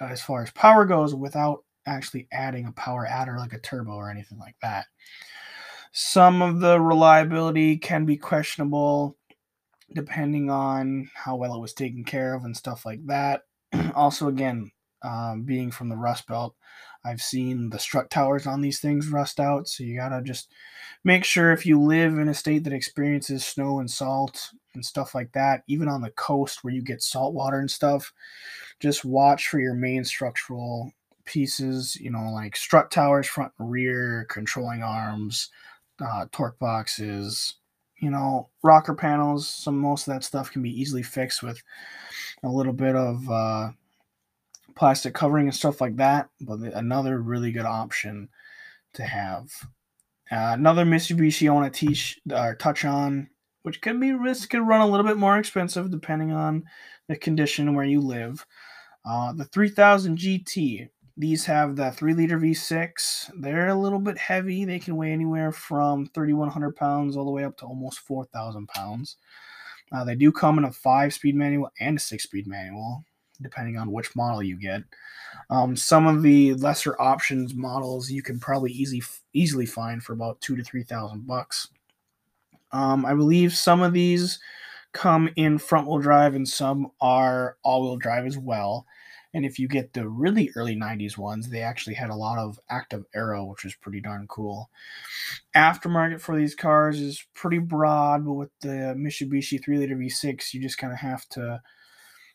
uh, 0.00 0.06
as 0.06 0.20
far 0.20 0.42
as 0.42 0.50
power 0.50 0.84
goes 0.84 1.14
without 1.14 1.64
actually 1.86 2.28
adding 2.32 2.66
a 2.66 2.72
power 2.72 3.06
adder 3.06 3.36
like 3.38 3.52
a 3.52 3.58
turbo 3.58 3.92
or 3.92 4.10
anything 4.10 4.38
like 4.38 4.56
that. 4.62 4.86
Some 5.92 6.42
of 6.42 6.60
the 6.60 6.80
reliability 6.80 7.76
can 7.76 8.04
be 8.04 8.16
questionable 8.16 9.16
depending 9.94 10.50
on 10.50 11.08
how 11.14 11.36
well 11.36 11.54
it 11.54 11.60
was 11.60 11.72
taken 11.72 12.04
care 12.04 12.34
of 12.34 12.44
and 12.44 12.56
stuff 12.56 12.84
like 12.84 13.04
that. 13.06 13.42
also, 13.94 14.28
again, 14.28 14.70
um, 15.04 15.42
being 15.42 15.70
from 15.70 15.88
the 15.88 15.96
Rust 15.96 16.26
Belt, 16.26 16.56
I've 17.04 17.20
seen 17.20 17.68
the 17.68 17.78
strut 17.78 18.10
towers 18.10 18.46
on 18.46 18.62
these 18.62 18.80
things 18.80 19.08
rust 19.08 19.38
out, 19.38 19.68
so 19.68 19.84
you 19.84 19.96
gotta 19.96 20.22
just 20.22 20.50
make 21.04 21.24
sure 21.24 21.52
if 21.52 21.66
you 21.66 21.80
live 21.80 22.18
in 22.18 22.28
a 22.28 22.34
state 22.34 22.64
that 22.64 22.72
experiences 22.72 23.44
snow 23.44 23.78
and 23.78 23.90
salt 23.90 24.50
and 24.74 24.84
stuff 24.84 25.14
like 25.14 25.32
that, 25.32 25.62
even 25.68 25.88
on 25.88 26.00
the 26.00 26.10
coast 26.10 26.64
where 26.64 26.72
you 26.72 26.82
get 26.82 27.02
salt 27.02 27.34
water 27.34 27.58
and 27.58 27.70
stuff, 27.70 28.12
just 28.80 29.04
watch 29.04 29.48
for 29.48 29.60
your 29.60 29.74
main 29.74 30.04
structural 30.04 30.92
pieces, 31.24 31.96
you 31.96 32.10
know, 32.10 32.30
like 32.32 32.56
strut 32.56 32.90
towers, 32.90 33.26
front 33.26 33.52
and 33.58 33.70
rear, 33.70 34.26
controlling 34.28 34.82
arms, 34.82 35.50
uh, 36.04 36.26
torque 36.32 36.58
boxes, 36.58 37.54
you 37.98 38.10
know, 38.10 38.48
rocker 38.62 38.94
panels. 38.94 39.48
Some 39.48 39.78
most 39.78 40.08
of 40.08 40.14
that 40.14 40.24
stuff 40.24 40.50
can 40.50 40.62
be 40.62 40.80
easily 40.80 41.02
fixed 41.02 41.42
with 41.42 41.62
a 42.42 42.48
little 42.48 42.72
bit 42.72 42.96
of 42.96 43.28
uh, 43.30 43.70
plastic 44.74 45.14
covering 45.14 45.46
and 45.46 45.54
stuff 45.54 45.80
like 45.80 45.96
that. 45.96 46.28
But 46.40 46.60
another 46.60 47.20
really 47.20 47.52
good 47.52 47.66
option 47.66 48.28
to 48.94 49.04
have. 49.04 49.50
Uh, 50.30 50.52
another 50.54 50.84
Mitsubishi 50.84 51.48
I 51.48 51.52
want 51.52 51.72
to 51.72 51.86
teach 51.86 52.18
or 52.32 52.54
touch 52.54 52.84
on, 52.84 53.28
which 53.62 53.80
could 53.80 54.00
be 54.00 54.12
risk 54.12 54.50
could 54.50 54.66
run 54.66 54.80
a 54.80 54.86
little 54.86 55.06
bit 55.06 55.16
more 55.16 55.38
expensive 55.38 55.90
depending 55.90 56.32
on 56.32 56.64
the 57.08 57.16
condition 57.16 57.74
where 57.74 57.84
you 57.84 58.00
live. 58.00 58.46
Uh, 59.04 59.32
the 59.32 59.44
3000 59.44 60.16
GT. 60.16 60.88
These 61.16 61.44
have 61.44 61.76
the 61.76 61.92
3 61.92 62.14
liter 62.14 62.38
V6. 62.38 63.30
They're 63.38 63.68
a 63.68 63.74
little 63.74 64.00
bit 64.00 64.18
heavy. 64.18 64.64
They 64.64 64.80
can 64.80 64.96
weigh 64.96 65.12
anywhere 65.12 65.52
from 65.52 66.06
3,100 66.12 66.74
pounds 66.74 67.16
all 67.16 67.24
the 67.24 67.30
way 67.30 67.44
up 67.44 67.56
to 67.58 67.66
almost 67.66 68.00
4,000 68.00 68.66
pounds. 68.66 69.16
Uh, 69.92 70.02
they 70.02 70.16
do 70.16 70.32
come 70.32 70.58
in 70.58 70.64
a 70.64 70.72
5 70.72 71.14
speed 71.14 71.36
manual 71.36 71.70
and 71.78 71.98
a 71.98 72.00
6 72.00 72.22
speed 72.22 72.46
manual, 72.48 73.04
depending 73.42 73.76
on 73.76 73.92
which 73.92 74.14
model 74.16 74.42
you 74.42 74.58
get. 74.58 74.82
Um, 75.50 75.76
some 75.76 76.06
of 76.06 76.22
the 76.22 76.54
lesser 76.54 77.00
options 77.00 77.54
models 77.54 78.10
you 78.10 78.22
can 78.22 78.38
probably 78.38 78.72
easy, 78.72 79.02
easily 79.32 79.66
find 79.66 80.02
for 80.02 80.12
about 80.12 80.40
two 80.40 80.56
to 80.56 80.62
3,000 80.62 81.26
bucks. 81.26 81.68
Um, 82.72 83.04
I 83.04 83.14
believe 83.14 83.54
some 83.54 83.82
of 83.82 83.92
these 83.92 84.38
come 84.92 85.28
in 85.36 85.58
front 85.58 85.86
wheel 85.86 85.98
drive 85.98 86.34
and 86.34 86.48
some 86.48 86.90
are 87.00 87.56
all 87.62 87.82
wheel 87.82 87.96
drive 87.96 88.26
as 88.26 88.38
well. 88.38 88.86
And 89.34 89.44
if 89.44 89.58
you 89.58 89.66
get 89.66 89.92
the 89.92 90.08
really 90.08 90.52
early 90.54 90.76
90s 90.76 91.18
ones, 91.18 91.50
they 91.50 91.60
actually 91.60 91.94
had 91.94 92.10
a 92.10 92.14
lot 92.14 92.38
of 92.38 92.60
active 92.70 93.04
aero, 93.14 93.44
which 93.44 93.64
was 93.64 93.74
pretty 93.74 94.00
darn 94.00 94.28
cool. 94.28 94.70
Aftermarket 95.56 96.20
for 96.20 96.36
these 96.36 96.54
cars 96.54 97.00
is 97.00 97.26
pretty 97.34 97.58
broad, 97.58 98.24
but 98.24 98.34
with 98.34 98.50
the 98.60 98.94
Mitsubishi 98.96 99.62
3 99.62 99.78
liter 99.78 99.96
V6, 99.96 100.54
you 100.54 100.60
just 100.60 100.78
kind 100.78 100.92
of 100.92 101.00
have 101.00 101.28
to 101.30 101.60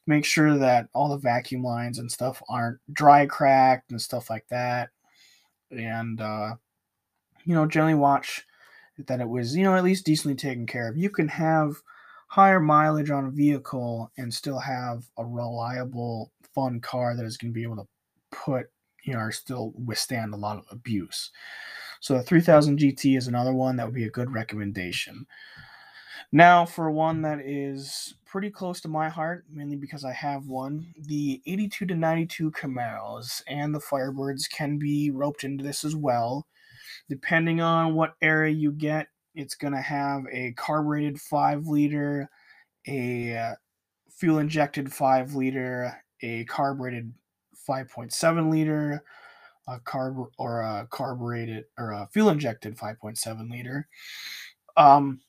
make 0.10 0.26
sure 0.26 0.58
that 0.58 0.88
all 0.92 1.08
the 1.08 1.18
vacuum 1.18 1.64
lines 1.64 2.00
and 2.00 2.12
stuff 2.12 2.42
aren't 2.50 2.80
dry 2.92 3.28
cracked 3.28 3.92
and 3.92 4.02
stuff 4.02 4.28
like 4.28 4.46
that. 4.50 4.90
And, 5.70 6.20
uh, 6.20 6.56
you 7.46 7.54
know, 7.54 7.68
generally 7.68 7.94
watch 7.94 8.44
that 9.06 9.22
it 9.22 9.30
was, 9.30 9.56
you 9.56 9.64
know, 9.64 9.76
at 9.76 9.84
least 9.84 10.08
decently 10.08 10.36
taken 10.36 10.66
care 10.66 10.90
of. 10.90 10.98
You 10.98 11.12
can 11.12 11.28
have 11.28 11.76
higher 12.28 12.60
mileage 12.60 13.12
on 13.12 13.26
a 13.26 13.32
vehicle 13.32 14.12
and 14.18 14.34
still 14.34 14.58
have 14.58 15.04
a 15.20 15.24
reliable, 15.24 16.32
fun 16.56 16.82
car 16.82 17.16
that 17.16 17.26
is 17.26 17.38
going 17.38 17.54
to 17.54 17.56
be 17.56 17.64
able 17.64 17.76
to 17.76 17.88
put, 18.32 18.66
you 19.04 19.14
know, 19.14 19.20
or 19.20 19.32
still 19.32 19.74
withstand 19.86 20.34
a 20.34 20.38
lot 20.38 20.58
of 20.58 20.66
abuse. 20.72 21.30
So 22.00 22.16
the 22.16 22.24
3000 22.24 22.80
GT 22.80 23.16
is 23.16 23.28
another 23.28 23.54
one 23.54 23.76
that 23.76 23.86
would 23.86 23.96
be 23.96 24.06
a 24.06 24.10
good 24.10 24.34
recommendation. 24.34 25.28
Now, 26.32 26.64
for 26.66 26.92
one 26.92 27.24
that 27.24 27.40
is 27.42 28.14
pretty 28.26 28.52
close 28.52 28.80
to 28.82 28.88
my 28.88 29.10
heart, 29.10 29.46
mainly 29.52 29.76
because 29.76 30.06
I 30.06 30.14
have 30.14 30.46
one, 30.46 30.94
the 30.96 31.42
82 31.48 31.88
to 31.88 31.96
92 31.96 32.52
Camaros 32.52 33.42
and 33.48 33.74
the 33.74 33.80
Firebirds 33.80 34.44
can 34.52 34.78
be 34.78 35.10
roped 35.10 35.44
into 35.44 35.64
this 35.64 35.84
as 35.84 35.96
well. 35.96 36.46
Depending 37.10 37.62
on 37.62 37.96
what 37.96 38.14
area 38.22 38.54
you 38.54 38.72
get, 38.72 39.08
it's 39.34 39.56
going 39.56 39.74
to 39.74 39.82
have 39.82 40.24
a 40.32 40.52
carbureted 40.52 41.20
5 41.20 41.66
liter, 41.66 42.30
a 42.88 43.36
uh, 43.36 43.56
fuel 44.12 44.38
injected 44.38 44.94
5 44.94 45.34
liter, 45.34 46.04
a 46.22 46.44
carbureted 46.46 47.12
5.7 47.68 48.52
liter, 48.52 49.04
a 49.68 49.80
carb 49.80 50.28
or 50.38 50.62
a 50.62 50.88
carbureted 50.92 51.66
or 51.78 51.92
a 51.92 52.08
fuel 52.12 52.30
injected 52.30 52.78
5.7 52.78 53.50
liter. 53.50 53.88
Um, 54.78 55.22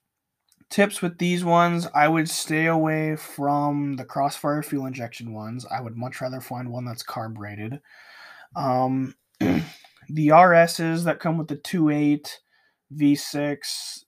tips 0.70 1.02
with 1.02 1.18
these 1.18 1.44
ones, 1.44 1.86
I 1.94 2.08
would 2.08 2.28
stay 2.28 2.66
away 2.66 3.16
from 3.16 3.96
the 3.96 4.04
Crossfire 4.04 4.62
fuel 4.62 4.86
injection 4.86 5.32
ones. 5.32 5.66
I 5.66 5.80
would 5.80 5.96
much 5.96 6.20
rather 6.20 6.40
find 6.40 6.70
one 6.70 6.84
that's 6.84 7.02
carbureted. 7.02 7.80
Um, 8.56 9.14
the 9.40 10.28
RSs 10.28 11.04
that 11.04 11.20
come 11.20 11.36
with 11.36 11.48
the 11.48 11.56
2.8 11.56 12.28
V6, 12.94 14.04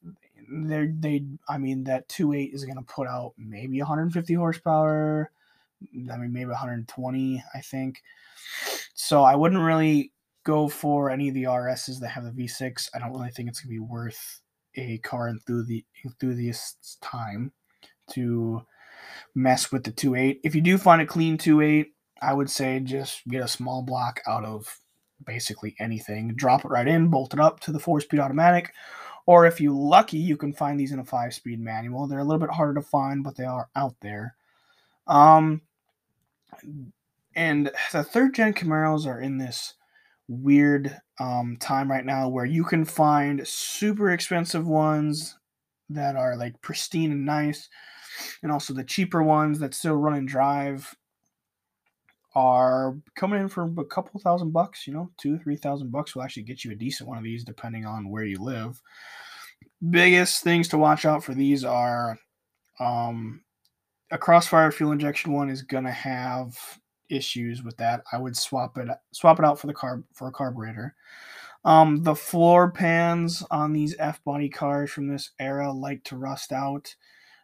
they 0.54 0.86
they 0.98 1.24
I 1.48 1.58
mean 1.58 1.84
that 1.84 2.08
2.8 2.08 2.54
is 2.54 2.64
going 2.64 2.76
to 2.76 2.82
put 2.82 3.08
out 3.08 3.32
maybe 3.36 3.78
150 3.78 4.34
horsepower. 4.34 5.30
I 6.12 6.16
mean 6.16 6.32
maybe 6.32 6.50
120, 6.50 7.44
I 7.54 7.60
think. 7.60 8.02
So 8.94 9.22
I 9.22 9.34
wouldn't 9.34 9.62
really 9.62 10.12
go 10.44 10.68
for 10.68 11.10
any 11.10 11.28
of 11.28 11.34
the 11.34 11.44
RSs 11.44 12.00
that 12.00 12.08
have 12.08 12.24
the 12.24 12.30
V6. 12.30 12.90
I 12.94 12.98
don't 12.98 13.12
really 13.12 13.30
think 13.30 13.48
it's 13.48 13.60
going 13.60 13.74
to 13.74 13.80
be 13.80 13.86
worth 13.86 14.41
a 14.76 14.98
car 14.98 15.28
enthusiast's 15.28 16.96
time 17.00 17.52
to 18.12 18.64
mess 19.34 19.72
with 19.72 19.84
the 19.84 19.92
2.8. 19.92 20.40
If 20.44 20.54
you 20.54 20.60
do 20.60 20.78
find 20.78 21.02
a 21.02 21.06
clean 21.06 21.38
2.8, 21.38 21.86
I 22.20 22.32
would 22.32 22.50
say 22.50 22.80
just 22.80 23.26
get 23.28 23.42
a 23.42 23.48
small 23.48 23.82
block 23.82 24.20
out 24.26 24.44
of 24.44 24.78
basically 25.24 25.74
anything. 25.78 26.34
Drop 26.34 26.64
it 26.64 26.68
right 26.68 26.86
in, 26.86 27.08
bolt 27.08 27.34
it 27.34 27.40
up 27.40 27.60
to 27.60 27.72
the 27.72 27.80
four 27.80 28.00
speed 28.00 28.20
automatic. 28.20 28.72
Or 29.26 29.46
if 29.46 29.60
you're 29.60 29.72
lucky, 29.72 30.18
you 30.18 30.36
can 30.36 30.52
find 30.52 30.78
these 30.78 30.92
in 30.92 30.98
a 30.98 31.04
five 31.04 31.34
speed 31.34 31.60
manual. 31.60 32.06
They're 32.06 32.18
a 32.18 32.24
little 32.24 32.40
bit 32.40 32.54
harder 32.54 32.74
to 32.74 32.86
find, 32.86 33.22
but 33.22 33.36
they 33.36 33.44
are 33.44 33.68
out 33.76 33.94
there. 34.00 34.34
Um, 35.06 35.62
and 37.34 37.70
the 37.92 38.04
third 38.04 38.34
gen 38.34 38.52
Camaros 38.52 39.06
are 39.06 39.20
in 39.20 39.38
this 39.38 39.74
weird 40.28 40.96
um, 41.20 41.56
time 41.60 41.90
right 41.90 42.04
now 42.04 42.28
where 42.28 42.44
you 42.44 42.64
can 42.64 42.84
find 42.84 43.46
super 43.46 44.10
expensive 44.10 44.66
ones 44.66 45.38
that 45.90 46.16
are 46.16 46.36
like 46.36 46.60
pristine 46.62 47.12
and 47.12 47.26
nice, 47.26 47.68
and 48.42 48.50
also 48.50 48.72
the 48.72 48.84
cheaper 48.84 49.22
ones 49.22 49.58
that 49.58 49.74
still 49.74 49.96
run 49.96 50.14
and 50.14 50.28
drive 50.28 50.94
are 52.34 52.96
coming 53.14 53.40
in 53.40 53.48
for 53.48 53.70
a 53.78 53.84
couple 53.84 54.18
thousand 54.18 54.52
bucks, 54.52 54.86
you 54.86 54.94
know, 54.94 55.10
two, 55.18 55.38
three 55.38 55.56
thousand 55.56 55.90
bucks 55.90 56.14
will 56.14 56.22
actually 56.22 56.44
get 56.44 56.64
you 56.64 56.72
a 56.72 56.74
decent 56.76 57.08
one 57.08 57.18
of 57.18 57.24
these 57.24 57.44
depending 57.44 57.84
on 57.84 58.08
where 58.08 58.24
you 58.24 58.38
live. 58.38 58.80
Biggest 59.90 60.42
things 60.42 60.68
to 60.68 60.78
watch 60.78 61.04
out 61.04 61.22
for 61.22 61.34
these 61.34 61.64
are 61.64 62.18
um, 62.80 63.42
a 64.10 64.18
crossfire 64.18 64.70
fuel 64.70 64.92
injection 64.92 65.32
one 65.32 65.50
is 65.50 65.62
gonna 65.62 65.92
have 65.92 66.56
issues 67.12 67.62
with 67.62 67.76
that. 67.76 68.02
I 68.12 68.18
would 68.18 68.36
swap 68.36 68.78
it 68.78 68.88
swap 69.12 69.38
it 69.38 69.44
out 69.44 69.58
for 69.58 69.66
the 69.66 69.74
carb 69.74 70.04
for 70.12 70.28
a 70.28 70.32
carburetor. 70.32 70.94
Um, 71.64 72.02
the 72.02 72.14
floor 72.14 72.70
pans 72.72 73.44
on 73.50 73.72
these 73.72 73.94
F 73.98 74.22
body 74.24 74.48
cars 74.48 74.90
from 74.90 75.06
this 75.06 75.30
era 75.38 75.70
like 75.70 76.02
to 76.04 76.16
rust 76.16 76.52
out. 76.52 76.94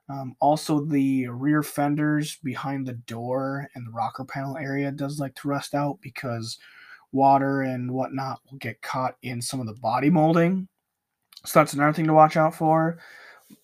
Um, 0.08 0.34
also, 0.40 0.84
the 0.84 1.28
rear 1.28 1.62
fenders 1.62 2.36
behind 2.42 2.86
the 2.86 2.94
door 2.94 3.68
and 3.74 3.86
the 3.86 3.92
rocker 3.92 4.24
panel 4.24 4.56
area 4.56 4.90
does 4.90 5.20
like 5.20 5.34
to 5.36 5.48
rust 5.48 5.74
out 5.74 5.98
because 6.00 6.58
water 7.12 7.62
and 7.62 7.90
whatnot 7.90 8.40
will 8.50 8.58
get 8.58 8.80
caught 8.82 9.16
in 9.22 9.40
some 9.40 9.60
of 9.60 9.66
the 9.66 9.74
body 9.74 10.10
molding. 10.10 10.66
So 11.44 11.60
that's 11.60 11.74
another 11.74 11.92
thing 11.92 12.06
to 12.06 12.14
watch 12.14 12.36
out 12.36 12.54
for. 12.54 12.98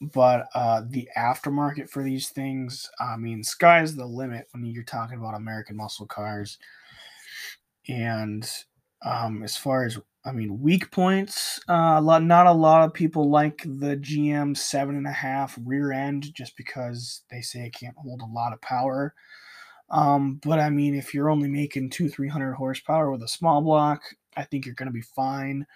But 0.00 0.46
uh, 0.54 0.82
the 0.88 1.08
aftermarket 1.16 1.90
for 1.90 2.02
these 2.02 2.30
things, 2.30 2.90
I 2.98 3.16
mean, 3.16 3.42
sky's 3.44 3.94
the 3.94 4.06
limit 4.06 4.48
when 4.52 4.64
you're 4.64 4.82
talking 4.82 5.18
about 5.18 5.34
American 5.34 5.76
muscle 5.76 6.06
cars. 6.06 6.58
And 7.88 8.48
um, 9.04 9.42
as 9.42 9.56
far 9.56 9.84
as 9.84 9.98
I 10.26 10.32
mean, 10.32 10.60
weak 10.60 10.90
points. 10.90 11.60
Uh, 11.68 11.96
a 11.96 12.00
lot, 12.00 12.22
not 12.22 12.46
a 12.46 12.52
lot 12.52 12.82
of 12.84 12.94
people 12.94 13.28
like 13.28 13.62
the 13.62 13.96
GM 13.96 14.56
seven 14.56 14.96
and 14.96 15.06
a 15.06 15.12
half 15.12 15.58
rear 15.64 15.92
end 15.92 16.32
just 16.34 16.56
because 16.56 17.22
they 17.30 17.42
say 17.42 17.66
it 17.66 17.74
can't 17.74 17.96
hold 17.96 18.22
a 18.22 18.32
lot 18.32 18.54
of 18.54 18.60
power. 18.62 19.14
Um, 19.90 20.40
but 20.42 20.58
I 20.58 20.70
mean, 20.70 20.94
if 20.94 21.12
you're 21.12 21.28
only 21.28 21.48
making 21.48 21.90
two, 21.90 22.08
three 22.08 22.28
hundred 22.28 22.54
horsepower 22.54 23.10
with 23.10 23.22
a 23.22 23.28
small 23.28 23.60
block, 23.60 24.00
I 24.34 24.44
think 24.44 24.64
you're 24.64 24.74
going 24.74 24.88
to 24.88 24.92
be 24.92 25.02
fine. 25.02 25.66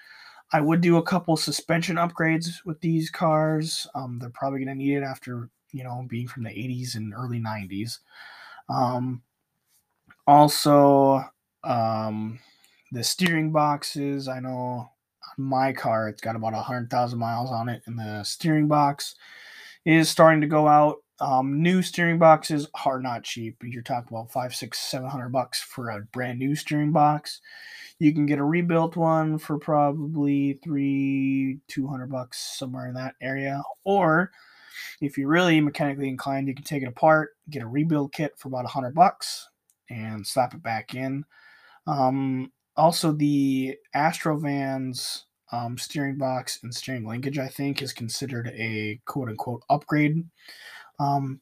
I 0.53 0.61
would 0.61 0.81
do 0.81 0.97
a 0.97 1.03
couple 1.03 1.37
suspension 1.37 1.97
upgrades 1.97 2.65
with 2.65 2.81
these 2.81 3.11
cars. 3.11 3.87
Um, 3.95 4.19
they're 4.19 4.31
probably 4.31 4.65
going 4.65 4.79
to 4.79 4.83
need 4.83 4.97
it 4.97 5.03
after 5.03 5.51
you 5.73 5.85
know 5.85 6.07
being 6.09 6.29
from 6.29 6.45
the 6.45 6.51
80s 6.51 6.95
and 6.95 7.13
early 7.15 7.41
90s. 7.41 7.99
Um, 8.69 9.23
also, 10.27 11.25
um, 11.65 12.39
the 12.93 13.03
steering 13.03 13.53
boxes, 13.53 14.29
I 14.29 14.41
know 14.41 14.91
on 15.39 15.45
my 15.45 15.73
car, 15.73 16.09
it's 16.09 16.21
got 16.21 16.37
about 16.37 16.53
100,000 16.53 17.19
miles 17.19 17.51
on 17.51 17.69
it, 17.69 17.83
and 17.87 17.99
the 17.99 18.23
steering 18.25 18.69
box 18.69 19.15
is 19.85 20.09
starting 20.09 20.41
to 20.41 20.47
go 20.47 20.69
out. 20.69 20.97
Um, 21.21 21.63
new 21.63 21.83
steering 21.83 22.19
boxes 22.19 22.69
are 22.85 23.01
not 23.01 23.25
cheap. 23.25 23.57
You're 23.63 23.83
talking 23.83 24.17
about 24.17 24.31
five, 24.31 24.55
six, 24.55 24.79
seven 24.79 25.09
hundred 25.09 25.31
bucks 25.31 25.61
for 25.61 25.91
a 25.91 26.03
brand 26.13 26.39
new 26.39 26.55
steering 26.55 26.93
box. 26.93 27.41
You 27.99 28.15
can 28.15 28.27
get 28.27 28.39
a 28.39 28.45
rebuilt 28.45 28.95
one 28.95 29.39
for 29.39 29.59
probably 29.59 30.61
three, 30.63 31.59
two 31.67 31.89
hundred 31.89 32.11
bucks 32.11 32.57
somewhere 32.59 32.87
in 32.87 32.95
that 32.95 33.17
area. 33.21 33.61
Or 33.83 34.31
if 35.01 35.19
you're 35.19 35.29
really 35.29 35.61
mechanically 35.61 36.09
inclined, 36.09 36.47
you 36.47 36.55
can 36.55 36.65
take 36.65 36.85
it 36.85 36.89
apart, 36.89 37.31
get 37.51 37.65
a 37.65 37.67
rebuild 37.67 38.13
kit 38.13 38.35
for 38.37 38.47
about 38.47 38.65
a 38.65 38.69
hundred 38.69 38.95
bucks, 38.95 39.49
and 39.91 40.25
slap 40.25 40.55
it 40.55 40.63
back 40.63 40.95
in. 40.95 41.25
Um, 41.89 42.53
also 42.77 43.11
the 43.11 43.77
Astrovans 43.97 45.23
um, 45.51 45.79
steering 45.79 46.17
box 46.17 46.61
and 46.63 46.73
steering 46.73 47.09
linkage, 47.09 47.39
I 47.39 47.49
think, 47.49 47.83
is 47.83 47.93
considered 47.93 48.53
a 48.55 49.01
quote 49.05 49.31
unquote 49.31 49.65
upgrade. 49.69 50.25
Um, 50.99 51.41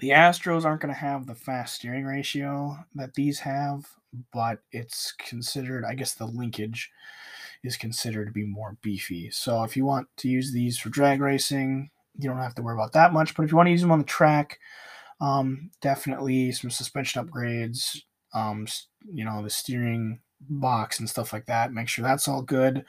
the 0.00 0.10
Astros 0.10 0.64
aren't 0.64 0.82
going 0.82 0.92
to 0.92 1.00
have 1.00 1.26
the 1.26 1.34
fast 1.34 1.76
steering 1.76 2.04
ratio 2.04 2.76
that 2.94 3.14
these 3.14 3.38
have, 3.40 3.86
but 4.32 4.60
it's 4.70 5.12
considered, 5.12 5.84
I 5.84 5.94
guess, 5.94 6.14
the 6.14 6.26
linkage 6.26 6.90
is 7.64 7.76
considered 7.76 8.26
to 8.26 8.32
be 8.32 8.44
more 8.44 8.76
beefy. 8.82 9.30
So 9.30 9.64
if 9.64 9.76
you 9.76 9.84
want 9.84 10.08
to 10.18 10.28
use 10.28 10.52
these 10.52 10.78
for 10.78 10.90
drag 10.90 11.20
racing, 11.20 11.90
you 12.18 12.28
don't 12.28 12.38
have 12.38 12.54
to 12.56 12.62
worry 12.62 12.74
about 12.74 12.92
that 12.92 13.12
much. 13.12 13.34
But 13.34 13.44
if 13.44 13.50
you 13.50 13.56
want 13.56 13.68
to 13.68 13.72
use 13.72 13.80
them 13.80 13.90
on 13.90 13.98
the 13.98 14.04
track, 14.04 14.58
um, 15.20 15.70
definitely 15.80 16.52
some 16.52 16.70
suspension 16.70 17.24
upgrades, 17.24 18.02
um, 18.34 18.66
you 19.10 19.24
know, 19.24 19.42
the 19.42 19.50
steering 19.50 20.20
box 20.40 21.00
and 21.00 21.08
stuff 21.08 21.32
like 21.32 21.46
that. 21.46 21.72
Make 21.72 21.88
sure 21.88 22.04
that's 22.04 22.28
all 22.28 22.42
good. 22.42 22.84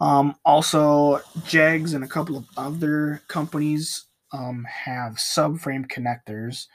Um, 0.00 0.34
also, 0.44 1.20
Jegs 1.46 1.94
and 1.94 2.04
a 2.04 2.08
couple 2.08 2.36
of 2.36 2.46
other 2.56 3.22
companies 3.28 4.06
um, 4.32 4.64
have 4.64 5.14
subframe 5.14 5.86
connectors, 5.86 6.66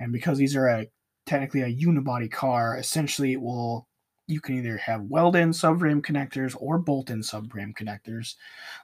and 0.00 0.12
because 0.12 0.38
these 0.38 0.56
are 0.56 0.68
a 0.68 0.86
technically 1.26 1.62
a 1.62 1.74
unibody 1.74 2.30
car, 2.30 2.76
essentially 2.76 3.32
it 3.32 3.40
will 3.40 3.88
you 4.28 4.40
can 4.40 4.56
either 4.56 4.76
have 4.76 5.02
weld-in 5.02 5.50
subframe 5.50 6.00
connectors 6.00 6.56
or 6.58 6.78
bolt-in 6.78 7.20
subframe 7.20 7.74
connectors 7.76 8.36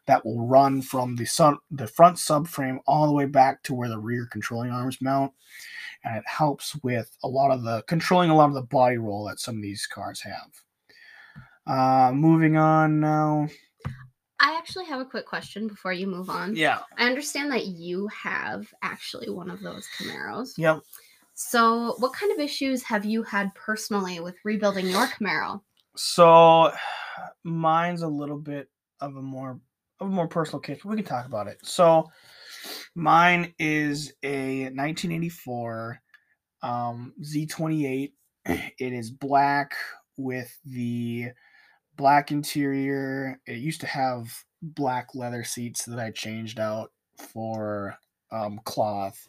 that 0.07 0.25
will 0.25 0.47
run 0.47 0.83
from 0.83 1.17
the 1.17 1.25
sun 1.25 1.57
the 1.71 1.87
front 1.87 2.17
subframe 2.17 2.79
all 2.87 3.07
the 3.07 3.13
way 3.13 3.25
back 3.25 3.63
to 3.63 3.75
where 3.75 3.89
the 3.89 3.99
rear 3.99 4.27
controlling 4.31 4.71
arms 4.71 5.01
mount. 5.01 5.33
And 6.05 6.17
it 6.17 6.25
helps 6.27 6.77
with 6.83 7.17
a 7.23 7.29
lot 7.29 7.51
of 7.51 7.63
the 7.63 7.83
controlling 7.83 8.31
a 8.31 8.37
lot 8.37 8.49
of 8.49 8.55
the 8.55 8.63
body 8.63 8.99
roll 8.99 9.25
that 9.27 9.41
some 9.41 9.57
of 9.57 9.63
these 9.63 9.87
cars 9.87 10.21
have. 10.23 10.51
Uh, 11.67 12.13
moving 12.13 12.57
on 12.57 13.01
now. 13.01 13.49
I 14.41 14.57
actually 14.57 14.87
have 14.87 15.01
a 15.01 15.05
quick 15.05 15.27
question 15.27 15.67
before 15.67 15.93
you 15.93 16.07
move 16.07 16.31
on. 16.31 16.55
Yeah. 16.55 16.81
I 16.97 17.07
understand 17.07 17.51
that 17.53 17.67
you 17.67 18.09
have 18.09 18.73
actually 18.83 19.31
one 19.31 19.51
of 19.51 19.61
those 19.61 19.87
Camaros. 19.99 20.57
Yep. 20.57 20.83
So, 21.35 21.95
what 21.99 22.13
kind 22.13 22.33
of 22.33 22.39
issues 22.39 22.83
have 22.83 23.05
you 23.05 23.23
had 23.23 23.55
personally 23.55 24.21
with 24.21 24.37
rebuilding 24.45 24.89
your 24.89 25.07
Camaro? 25.07 25.61
So, 25.97 26.73
mine's 27.45 28.03
a 28.03 28.09
little 28.09 28.39
bit 28.39 28.69
of 29.01 29.17
a 29.17 29.23
more 29.23 29.61
of 30.01 30.09
a 30.09 30.11
more 30.11 30.29
personal 30.29 30.61
case, 30.61 30.81
but 30.83 30.91
we 30.91 30.97
can 30.97 31.05
talk 31.05 31.27
about 31.27 31.47
it. 31.47 31.59
So, 31.63 32.11
mine 32.95 33.55
is 33.59 34.13
a 34.23 34.65
1984 34.65 36.01
um, 36.63 37.15
Z28. 37.23 38.13
It 38.47 38.93
is 38.93 39.11
black 39.11 39.75
with 40.17 40.57
the 40.65 41.31
black 41.99 42.33
interior. 42.33 43.39
It 43.47 43.59
used 43.59 43.83
to 43.83 43.87
have 43.87 44.45
black 44.63 45.15
leather 45.15 45.45
seats 45.45 45.85
that 45.85 45.99
I 45.99 46.11
changed 46.11 46.59
out 46.59 46.93
for 47.19 47.99
um, 48.33 48.61
cloth 48.65 49.29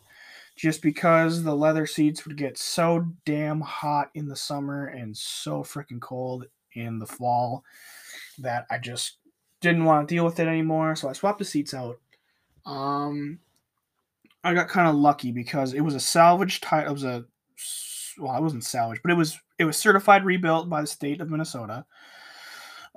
just 0.56 0.82
because 0.82 1.44
the 1.44 1.56
leather 1.56 1.86
seats 1.86 2.26
would 2.26 2.38
get 2.38 2.58
so 2.58 3.08
damn 3.26 3.62
hot 3.62 4.10
in 4.14 4.28
the 4.28 4.36
summer 4.36 4.88
and 4.88 5.16
so 5.16 5.64
freaking 5.64 6.02
cold 6.02 6.46
in 6.74 7.00
the 7.00 7.06
fall 7.06 7.64
that 8.38 8.66
I 8.70 8.78
just 8.78 9.18
didn't 9.62 9.86
want 9.86 10.08
to 10.08 10.14
deal 10.14 10.26
with 10.26 10.40
it 10.40 10.48
anymore. 10.48 10.96
So 10.96 11.10
I 11.10 11.14
swapped 11.14 11.40
the 11.40 11.46
seats 11.46 11.74
out. 11.74 12.00
Um, 12.66 13.40
I 14.44 14.54
got 14.54 14.68
kind 14.68 14.88
of 14.88 14.96
lucky 14.96 15.32
because 15.32 15.74
it 15.74 15.82
was 15.82 15.96
a 15.96 16.00
salvage 16.00 16.62
type. 16.62 16.88
It 16.88 16.94
was 16.94 17.04
a 17.04 17.26
well, 18.18 18.32
I 18.32 18.40
wasn't 18.40 18.66
salvage, 18.66 19.02
but 19.02 19.12
it 19.12 19.18
was 19.18 19.40
it 19.58 19.66
was 19.66 19.78
certified 19.78 20.26
rebuilt 20.26 20.70
by 20.70 20.82
the 20.82 20.88
state 20.88 21.22
of 21.22 21.30
Minnesota. 21.30 21.86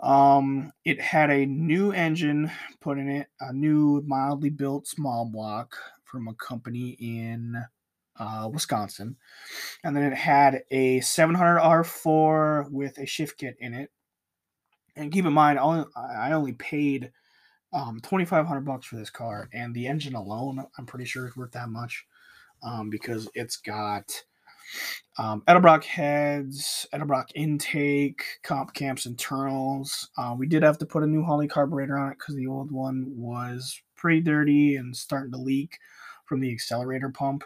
Um, 0.02 0.73
it 0.85 1.00
had 1.00 1.30
a 1.30 1.47
new 1.47 1.92
engine 1.92 2.50
put 2.80 2.99
in 2.99 3.09
it, 3.09 3.28
a 3.40 3.52
new 3.52 4.02
mildly 4.04 4.50
built 4.50 4.88
small 4.88 5.25
block 5.25 5.76
from 6.04 6.26
a 6.26 6.34
company 6.34 6.97
in 6.99 7.56
uh, 8.19 8.50
Wisconsin, 8.52 9.17
and 9.84 9.97
then 9.97 10.02
it 10.02 10.17
had 10.17 10.65
a 10.71 11.00
700 11.00 11.60
R4 11.60 12.71
with 12.71 12.99
a 12.99 13.06
shift 13.06 13.38
kit 13.38 13.56
in 13.60 13.75
it. 13.75 13.91
And 14.97 15.12
keep 15.12 15.25
in 15.25 15.32
mind, 15.32 15.58
I 15.58 16.32
only, 16.32 16.52
paid 16.52 17.12
um, 17.73 18.00
2,500 18.02 18.60
bucks 18.60 18.86
for 18.86 18.97
this 18.97 19.08
car, 19.08 19.49
and 19.52 19.75
the 19.75 19.86
engine 19.86 20.17
alone, 20.17 20.67
I'm 20.76 20.84
pretty 20.84 21.06
sure 21.06 21.28
is 21.28 21.36
worth 21.36 21.52
that 21.52 21.71
much 21.71 22.04
um, 22.62 22.91
because 22.91 23.28
it's 23.34 23.56
got 23.56 24.25
um, 25.19 25.43
Edelbrock 25.49 25.85
heads, 25.85 26.87
Edelbrock 26.95 27.28
intake, 27.35 28.25
Comp 28.43 28.73
Cams 28.73 29.06
internals. 29.06 30.08
Uh, 30.17 30.35
we 30.37 30.47
did 30.47 30.63
have 30.63 30.78
to 30.78 30.87
put 30.87 31.02
a 31.02 31.06
new 31.06 31.23
Holley 31.23 31.49
carburetor 31.49 31.99
on 31.99 32.13
it 32.13 32.19
because 32.19 32.35
the 32.35 32.47
old 32.47 32.71
one 32.71 33.13
was 33.15 33.80
pretty 33.95 34.21
dirty 34.21 34.76
and 34.76 34.97
starting 34.97 35.32
to 35.32 35.39
leak 35.39 35.78
from 36.25 36.41
the 36.41 36.50
accelerator 36.50 37.11
pump. 37.11 37.45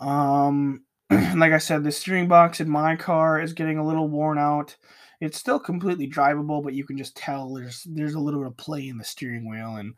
Um, 0.00 0.84
like 1.10 1.52
I 1.52 1.58
said, 1.58 1.84
the 1.84 1.92
steering 1.92 2.28
box 2.28 2.60
in 2.60 2.68
my 2.68 2.96
car 2.96 3.40
is 3.40 3.52
getting 3.52 3.78
a 3.78 3.86
little 3.86 4.08
worn 4.08 4.38
out. 4.38 4.76
It's 5.20 5.38
still 5.38 5.60
completely 5.60 6.08
drivable, 6.08 6.62
but 6.62 6.72
you 6.72 6.84
can 6.84 6.96
just 6.96 7.14
tell 7.14 7.52
there's 7.52 7.86
there's 7.90 8.14
a 8.14 8.20
little 8.20 8.40
bit 8.40 8.46
of 8.46 8.56
play 8.56 8.88
in 8.88 8.96
the 8.96 9.04
steering 9.04 9.48
wheel, 9.50 9.76
and 9.76 9.92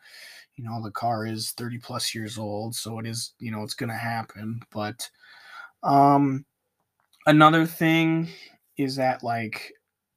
you 0.56 0.64
know 0.64 0.82
the 0.82 0.90
car 0.90 1.26
is 1.26 1.52
30 1.52 1.78
plus 1.78 2.12
years 2.12 2.38
old, 2.38 2.74
so 2.74 2.98
it 2.98 3.06
is 3.06 3.34
you 3.38 3.52
know 3.52 3.62
it's 3.62 3.74
gonna 3.74 3.96
happen. 3.96 4.60
But 4.72 5.08
um, 5.82 6.44
another 7.26 7.66
thing 7.66 8.28
is 8.76 8.96
that 8.96 9.22
like 9.22 9.72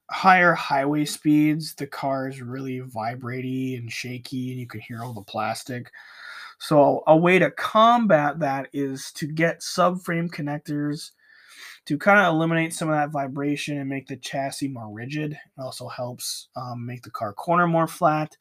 higher 0.10 0.54
highway 0.54 1.06
speeds, 1.06 1.76
the 1.76 1.88
car 1.88 2.28
is 2.28 2.42
really 2.42 2.82
vibraty 2.82 3.78
and 3.78 3.92
shaky, 3.92 4.52
and 4.52 4.60
you 4.60 4.68
can 4.68 4.82
hear 4.82 5.04
all 5.04 5.14
the 5.14 5.22
plastic. 5.22 5.92
So 6.60 7.04
a 7.08 7.18
way 7.18 7.40
to 7.40 7.52
combat 7.52 8.40
that 8.40 8.70
is 8.74 9.12
to 9.14 9.28
get 9.28 9.62
subframe 9.62 10.30
connectors 10.30 11.12
to 11.86 11.98
kind 11.98 12.20
of 12.20 12.34
eliminate 12.34 12.74
some 12.74 12.90
of 12.90 12.96
that 12.96 13.12
vibration 13.12 13.78
and 13.78 13.90
make 13.90 14.08
the 14.08 14.18
chassis 14.18 14.68
more 14.68 14.92
rigid. 14.92 15.34
It 15.34 15.62
also 15.62 15.88
helps 15.88 16.48
um, 16.56 16.86
make 16.86 17.04
the 17.04 17.12
car 17.12 17.34
corner 17.34 17.68
more 17.68 17.88
flat. 17.88 18.36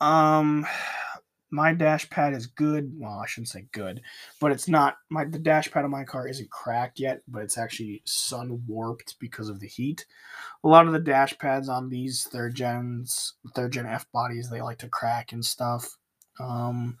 Um, 0.00 0.66
my 1.50 1.72
dash 1.72 2.08
pad 2.10 2.34
is 2.34 2.46
good. 2.46 2.92
Well, 2.98 3.20
I 3.22 3.26
shouldn't 3.26 3.48
say 3.48 3.66
good, 3.72 4.00
but 4.40 4.52
it's 4.52 4.68
not 4.68 4.96
my 5.10 5.24
the 5.24 5.38
dash 5.38 5.70
pad 5.70 5.84
of 5.84 5.90
my 5.90 6.04
car 6.04 6.26
isn't 6.28 6.50
cracked 6.50 6.98
yet, 6.98 7.22
but 7.28 7.42
it's 7.42 7.58
actually 7.58 8.02
sun 8.04 8.62
warped 8.66 9.16
because 9.20 9.48
of 9.48 9.60
the 9.60 9.68
heat. 9.68 10.04
A 10.64 10.68
lot 10.68 10.86
of 10.86 10.92
the 10.92 10.98
dash 10.98 11.36
pads 11.38 11.68
on 11.68 11.88
these 11.88 12.24
third 12.24 12.54
gens, 12.54 13.34
third 13.54 13.72
gen 13.72 13.86
F 13.86 14.10
bodies, 14.12 14.50
they 14.50 14.62
like 14.62 14.78
to 14.78 14.88
crack 14.88 15.32
and 15.32 15.44
stuff. 15.44 15.96
Um, 16.40 16.98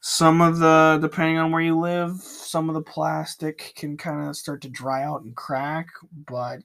some 0.00 0.40
of 0.40 0.58
the 0.58 0.98
depending 1.00 1.38
on 1.38 1.50
where 1.50 1.62
you 1.62 1.78
live, 1.78 2.16
some 2.20 2.68
of 2.68 2.74
the 2.74 2.82
plastic 2.82 3.72
can 3.76 3.96
kind 3.96 4.28
of 4.28 4.36
start 4.36 4.60
to 4.62 4.68
dry 4.68 5.02
out 5.02 5.22
and 5.22 5.34
crack, 5.34 5.88
but 6.26 6.60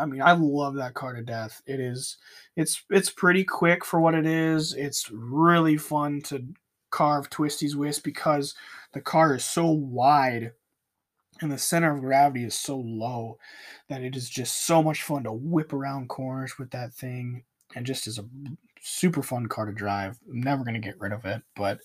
I 0.00 0.06
mean, 0.06 0.22
I 0.22 0.32
love 0.32 0.74
that 0.76 0.94
car 0.94 1.14
to 1.14 1.22
death. 1.22 1.62
It 1.66 1.78
is 1.78 2.16
it's 2.56 2.82
it's 2.90 3.10
pretty 3.10 3.44
quick 3.44 3.84
for 3.84 4.00
what 4.00 4.14
it 4.14 4.26
is. 4.26 4.74
It's 4.74 5.10
really 5.10 5.76
fun 5.76 6.22
to 6.22 6.46
carve 6.90 7.30
twisties 7.30 7.74
with 7.74 8.02
because 8.02 8.54
the 8.92 9.00
car 9.00 9.34
is 9.34 9.44
so 9.44 9.66
wide 9.70 10.52
and 11.40 11.52
the 11.52 11.58
center 11.58 11.94
of 11.94 12.00
gravity 12.00 12.44
is 12.44 12.54
so 12.54 12.78
low 12.78 13.38
that 13.88 14.02
it 14.02 14.16
is 14.16 14.28
just 14.28 14.66
so 14.66 14.82
much 14.82 15.02
fun 15.02 15.24
to 15.24 15.32
whip 15.32 15.72
around 15.72 16.08
corners 16.08 16.58
with 16.58 16.70
that 16.70 16.92
thing 16.92 17.44
and 17.74 17.86
just 17.86 18.06
is 18.06 18.18
a 18.18 18.24
super 18.80 19.22
fun 19.22 19.46
car 19.46 19.66
to 19.66 19.72
drive. 19.72 20.18
I'm 20.28 20.40
never 20.40 20.64
going 20.64 20.74
to 20.74 20.80
get 20.80 21.00
rid 21.00 21.12
of 21.12 21.24
it, 21.24 21.42
but 21.54 21.80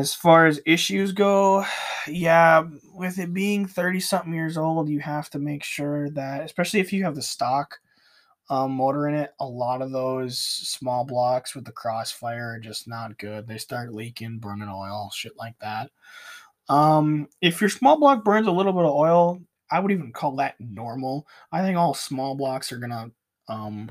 as 0.00 0.14
far 0.14 0.46
as 0.46 0.60
issues 0.64 1.12
go, 1.12 1.64
yeah, 2.08 2.64
with 2.94 3.18
it 3.18 3.32
being 3.32 3.66
30 3.66 4.00
something 4.00 4.32
years 4.32 4.56
old, 4.56 4.88
you 4.88 5.00
have 5.00 5.30
to 5.30 5.38
make 5.38 5.62
sure 5.62 6.10
that, 6.10 6.42
especially 6.42 6.80
if 6.80 6.92
you 6.92 7.04
have 7.04 7.14
the 7.14 7.22
stock 7.22 7.78
um, 8.48 8.72
motor 8.72 9.08
in 9.08 9.14
it, 9.14 9.32
a 9.38 9.46
lot 9.46 9.82
of 9.82 9.92
those 9.92 10.38
small 10.38 11.04
blocks 11.04 11.54
with 11.54 11.64
the 11.64 11.72
crossfire 11.72 12.54
are 12.54 12.58
just 12.58 12.88
not 12.88 13.18
good. 13.18 13.46
They 13.46 13.58
start 13.58 13.94
leaking, 13.94 14.38
burning 14.38 14.68
oil, 14.68 15.10
shit 15.14 15.36
like 15.36 15.56
that. 15.60 15.90
Um, 16.68 17.28
if 17.40 17.60
your 17.60 17.70
small 17.70 17.98
block 17.98 18.24
burns 18.24 18.48
a 18.48 18.52
little 18.52 18.72
bit 18.72 18.84
of 18.84 18.94
oil, 18.94 19.40
I 19.70 19.78
would 19.78 19.92
even 19.92 20.12
call 20.12 20.36
that 20.36 20.56
normal. 20.58 21.28
I 21.52 21.62
think 21.62 21.76
all 21.76 21.94
small 21.94 22.34
blocks 22.34 22.72
are 22.72 22.78
gonna 22.78 23.10
um, 23.48 23.90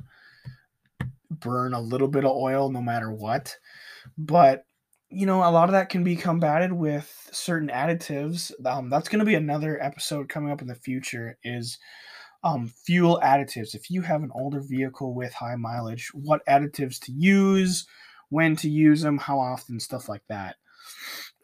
burn 1.30 1.74
a 1.74 1.80
little 1.80 2.08
bit 2.08 2.26
of 2.26 2.32
oil 2.32 2.70
no 2.70 2.82
matter 2.82 3.12
what. 3.12 3.56
But 4.18 4.66
you 5.10 5.26
know, 5.26 5.38
a 5.44 5.52
lot 5.52 5.70
of 5.70 5.74
that 5.74 5.90
can 5.90 6.04
be 6.04 6.16
combated 6.16 6.72
with 6.72 7.30
certain 7.32 7.70
additives. 7.70 8.52
Um, 8.66 8.90
that's 8.90 9.10
going 9.10 9.20
to 9.20 9.26
be 9.26 9.36
another 9.36 9.82
episode 9.82 10.30
coming 10.30 10.52
up 10.52 10.62
in 10.62 10.68
the 10.68 10.76
future. 10.76 11.38
Is 11.44 11.78
um, 12.44 12.72
fuel 12.86 13.20
additives. 13.24 13.76
If 13.76 13.90
you 13.90 14.02
have 14.04 14.24
an 14.24 14.32
older 14.34 14.62
vehicle 14.62 15.14
with 15.14 15.34
high 15.34 15.56
mileage, 15.56 16.12
what 16.14 16.46
additives 16.46 17.00
to 17.02 17.12
use, 17.12 17.86
when 18.30 18.56
to 18.58 18.70
use 18.70 19.02
them, 19.02 19.18
how 19.18 19.40
often, 19.40 19.80
stuff 19.80 20.08
like 20.08 20.24
that. 20.30 20.56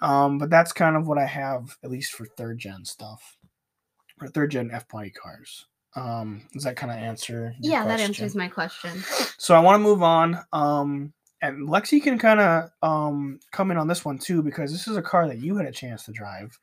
Um, 0.01 0.37
but 0.37 0.49
that's 0.49 0.71
kind 0.71 0.95
of 0.95 1.07
what 1.07 1.17
I 1.17 1.25
have, 1.25 1.77
at 1.83 1.89
least 1.89 2.13
for 2.13 2.25
third 2.25 2.59
gen 2.59 2.85
stuff, 2.85 3.37
or 4.21 4.27
third 4.27 4.51
gen 4.51 4.69
F 4.71 4.87
body 4.87 5.09
cars. 5.11 5.65
Um, 5.95 6.43
does 6.53 6.63
that 6.63 6.75
kind 6.75 6.91
of 6.91 6.97
answer? 6.97 7.55
Yeah, 7.59 7.85
that 7.85 7.99
answers 7.99 8.35
my 8.35 8.49
question. 8.49 8.91
So 9.37 9.55
I 9.55 9.59
want 9.59 9.75
to 9.75 9.83
move 9.83 10.03
on. 10.03 10.39
Um, 10.51 11.13
and 11.47 11.67
Lexi 11.67 12.01
can 12.01 12.17
kind 12.17 12.39
of 12.39 12.69
um 12.81 13.39
come 13.51 13.71
in 13.71 13.77
on 13.77 13.87
this 13.87 14.05
one 14.05 14.17
too 14.17 14.41
because 14.41 14.71
this 14.71 14.87
is 14.87 14.97
a 14.97 15.01
car 15.01 15.27
that 15.27 15.39
you 15.39 15.55
had 15.57 15.65
a 15.65 15.71
chance 15.71 16.03
to 16.05 16.11
drive. 16.11 16.57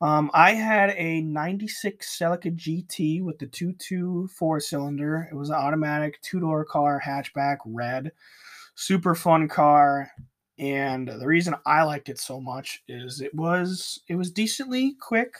Um, 0.00 0.30
I 0.34 0.54
had 0.54 0.90
a 0.96 1.20
'96 1.20 2.18
Celica 2.18 2.56
GT 2.56 3.22
with 3.22 3.38
the 3.38 3.46
224 3.46 4.60
cylinder. 4.60 5.28
It 5.30 5.34
was 5.34 5.50
an 5.50 5.54
automatic 5.54 6.20
two 6.22 6.40
door 6.40 6.64
car, 6.64 7.00
hatchback, 7.04 7.58
red, 7.64 8.10
super 8.74 9.14
fun 9.14 9.48
car. 9.48 10.10
And 10.58 11.08
the 11.08 11.26
reason 11.26 11.54
I 11.66 11.82
liked 11.82 12.08
it 12.08 12.18
so 12.18 12.40
much 12.40 12.82
is 12.88 13.20
it 13.20 13.34
was 13.34 14.00
it 14.08 14.16
was 14.16 14.30
decently 14.30 14.94
quick 15.00 15.34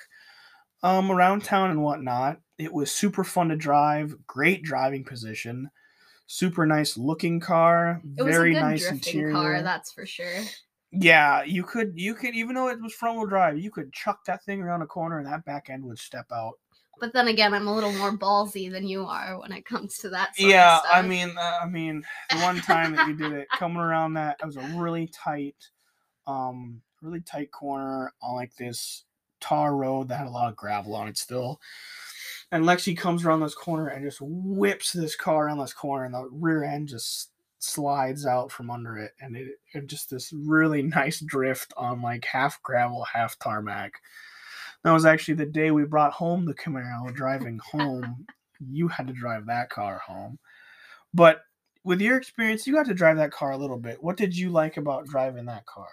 um, 0.83 1.11
around 1.11 1.45
town 1.45 1.71
and 1.71 1.83
whatnot. 1.83 2.41
It 2.59 2.73
was 2.73 2.91
super 2.91 3.25
fun 3.25 3.49
to 3.49 3.57
drive, 3.57 4.17
great 4.27 4.63
driving 4.63 5.05
position, 5.05 5.71
super 6.27 6.67
nice 6.67 6.97
looking 6.97 7.41
car, 7.41 8.01
It 8.17 8.23
was 8.23 8.35
very 8.35 8.51
a 8.51 8.55
good 8.55 8.61
nice 8.61 8.89
drifting 8.89 9.15
interior. 9.21 9.33
car, 9.33 9.63
that's 9.63 9.93
for 9.93 10.07
sure. 10.07 10.43
yeah, 10.91 11.43
you 11.43 11.63
could 11.63 11.93
you 11.95 12.15
could 12.15 12.35
even 12.35 12.55
though 12.55 12.69
it 12.69 12.81
was 12.81 12.95
front 12.95 13.19
wheel 13.19 13.27
drive, 13.27 13.59
you 13.59 13.71
could 13.71 13.93
chuck 13.93 14.25
that 14.27 14.45
thing 14.45 14.61
around 14.63 14.83
a 14.83 14.87
corner 14.87 15.19
and 15.19 15.27
that 15.27 15.45
back 15.45 15.69
end 15.71 15.85
would 15.85 15.99
step 15.99 16.27
out. 16.33 16.55
But 17.01 17.13
then 17.13 17.27
again, 17.29 17.53
I'm 17.53 17.67
a 17.67 17.75
little 17.75 17.93
more 17.95 18.13
ballsy 18.17 18.71
than 18.71 18.87
you 18.87 19.05
are 19.05 19.41
when 19.41 19.51
it 19.51 19.65
comes 19.65 19.99
to 19.99 20.11
that. 20.11 20.31
Yeah, 20.39 20.79
I 20.93 21.03
mean, 21.03 21.35
uh, 21.37 21.59
I 21.63 21.67
mean, 21.67 22.05
the 22.31 22.37
one 22.39 22.57
time 22.61 22.95
that 22.95 23.09
you 23.09 23.15
did 23.15 23.33
it, 23.33 23.49
coming 23.51 23.79
around 23.79 24.15
that, 24.15 24.37
it 24.41 24.47
was 24.47 24.57
a 24.57 24.63
really 24.77 25.09
tight, 25.09 25.57
um, 26.29 26.81
really 27.01 27.21
tight 27.21 27.51
corner 27.51 28.13
on 28.23 28.37
like 28.37 28.55
this 28.55 29.05
tar 29.41 29.75
road 29.75 30.09
that 30.09 30.19
had 30.19 30.29
a 30.29 30.31
lot 30.31 30.49
of 30.49 30.55
gravel 30.55 30.95
on 30.95 31.09
it 31.09 31.19
still. 31.19 31.61
And 32.53 32.65
Lexi 32.65 32.97
comes 32.97 33.25
around 33.25 33.41
this 33.41 33.55
corner 33.55 33.89
and 33.89 34.05
just 34.05 34.21
whips 34.21 34.93
this 34.93 35.17
car 35.17 35.47
around 35.47 35.59
this 35.59 35.73
corner, 35.73 36.05
and 36.05 36.15
the 36.15 36.29
rear 36.31 36.65
end 36.65 36.89
just 36.89 37.31
slides 37.59 38.27
out 38.27 38.53
from 38.53 38.71
under 38.71 38.99
it, 38.99 39.13
and 39.21 39.35
it, 39.37 39.59
it 39.73 39.87
just 39.87 40.11
this 40.11 40.33
really 40.35 40.83
nice 40.83 41.21
drift 41.21 41.73
on 41.79 42.03
like 42.03 42.27
half 42.27 42.63
gravel, 42.63 43.05
half 43.11 43.39
tarmac. 43.39 43.95
That 44.85 44.93
was 44.93 45.07
actually 45.07 45.35
the 45.35 45.47
day 45.47 45.71
we 45.71 45.85
brought 45.85 46.13
home 46.13 46.45
the 46.45 46.55
Camaro. 46.55 47.15
Driving 47.15 47.59
home, 47.73 48.27
you 48.61 48.87
had 48.89 49.07
to 49.07 49.15
drive 49.15 49.47
that 49.47 49.71
car 49.71 50.03
home. 50.07 50.39
But 51.15 51.43
with 51.85 52.03
your 52.03 52.19
experience, 52.19 52.67
you 52.67 52.75
got 52.75 52.87
to 52.87 52.95
drive 52.95 53.17
that 53.17 53.33
car 53.33 53.53
a 53.53 53.57
little 53.57 53.79
bit. 53.79 54.03
What 54.03 54.19
did 54.19 54.37
you 54.37 54.51
like 54.51 54.77
about 54.77 55.07
driving 55.07 55.47
that 55.47 55.67
car? 55.67 55.89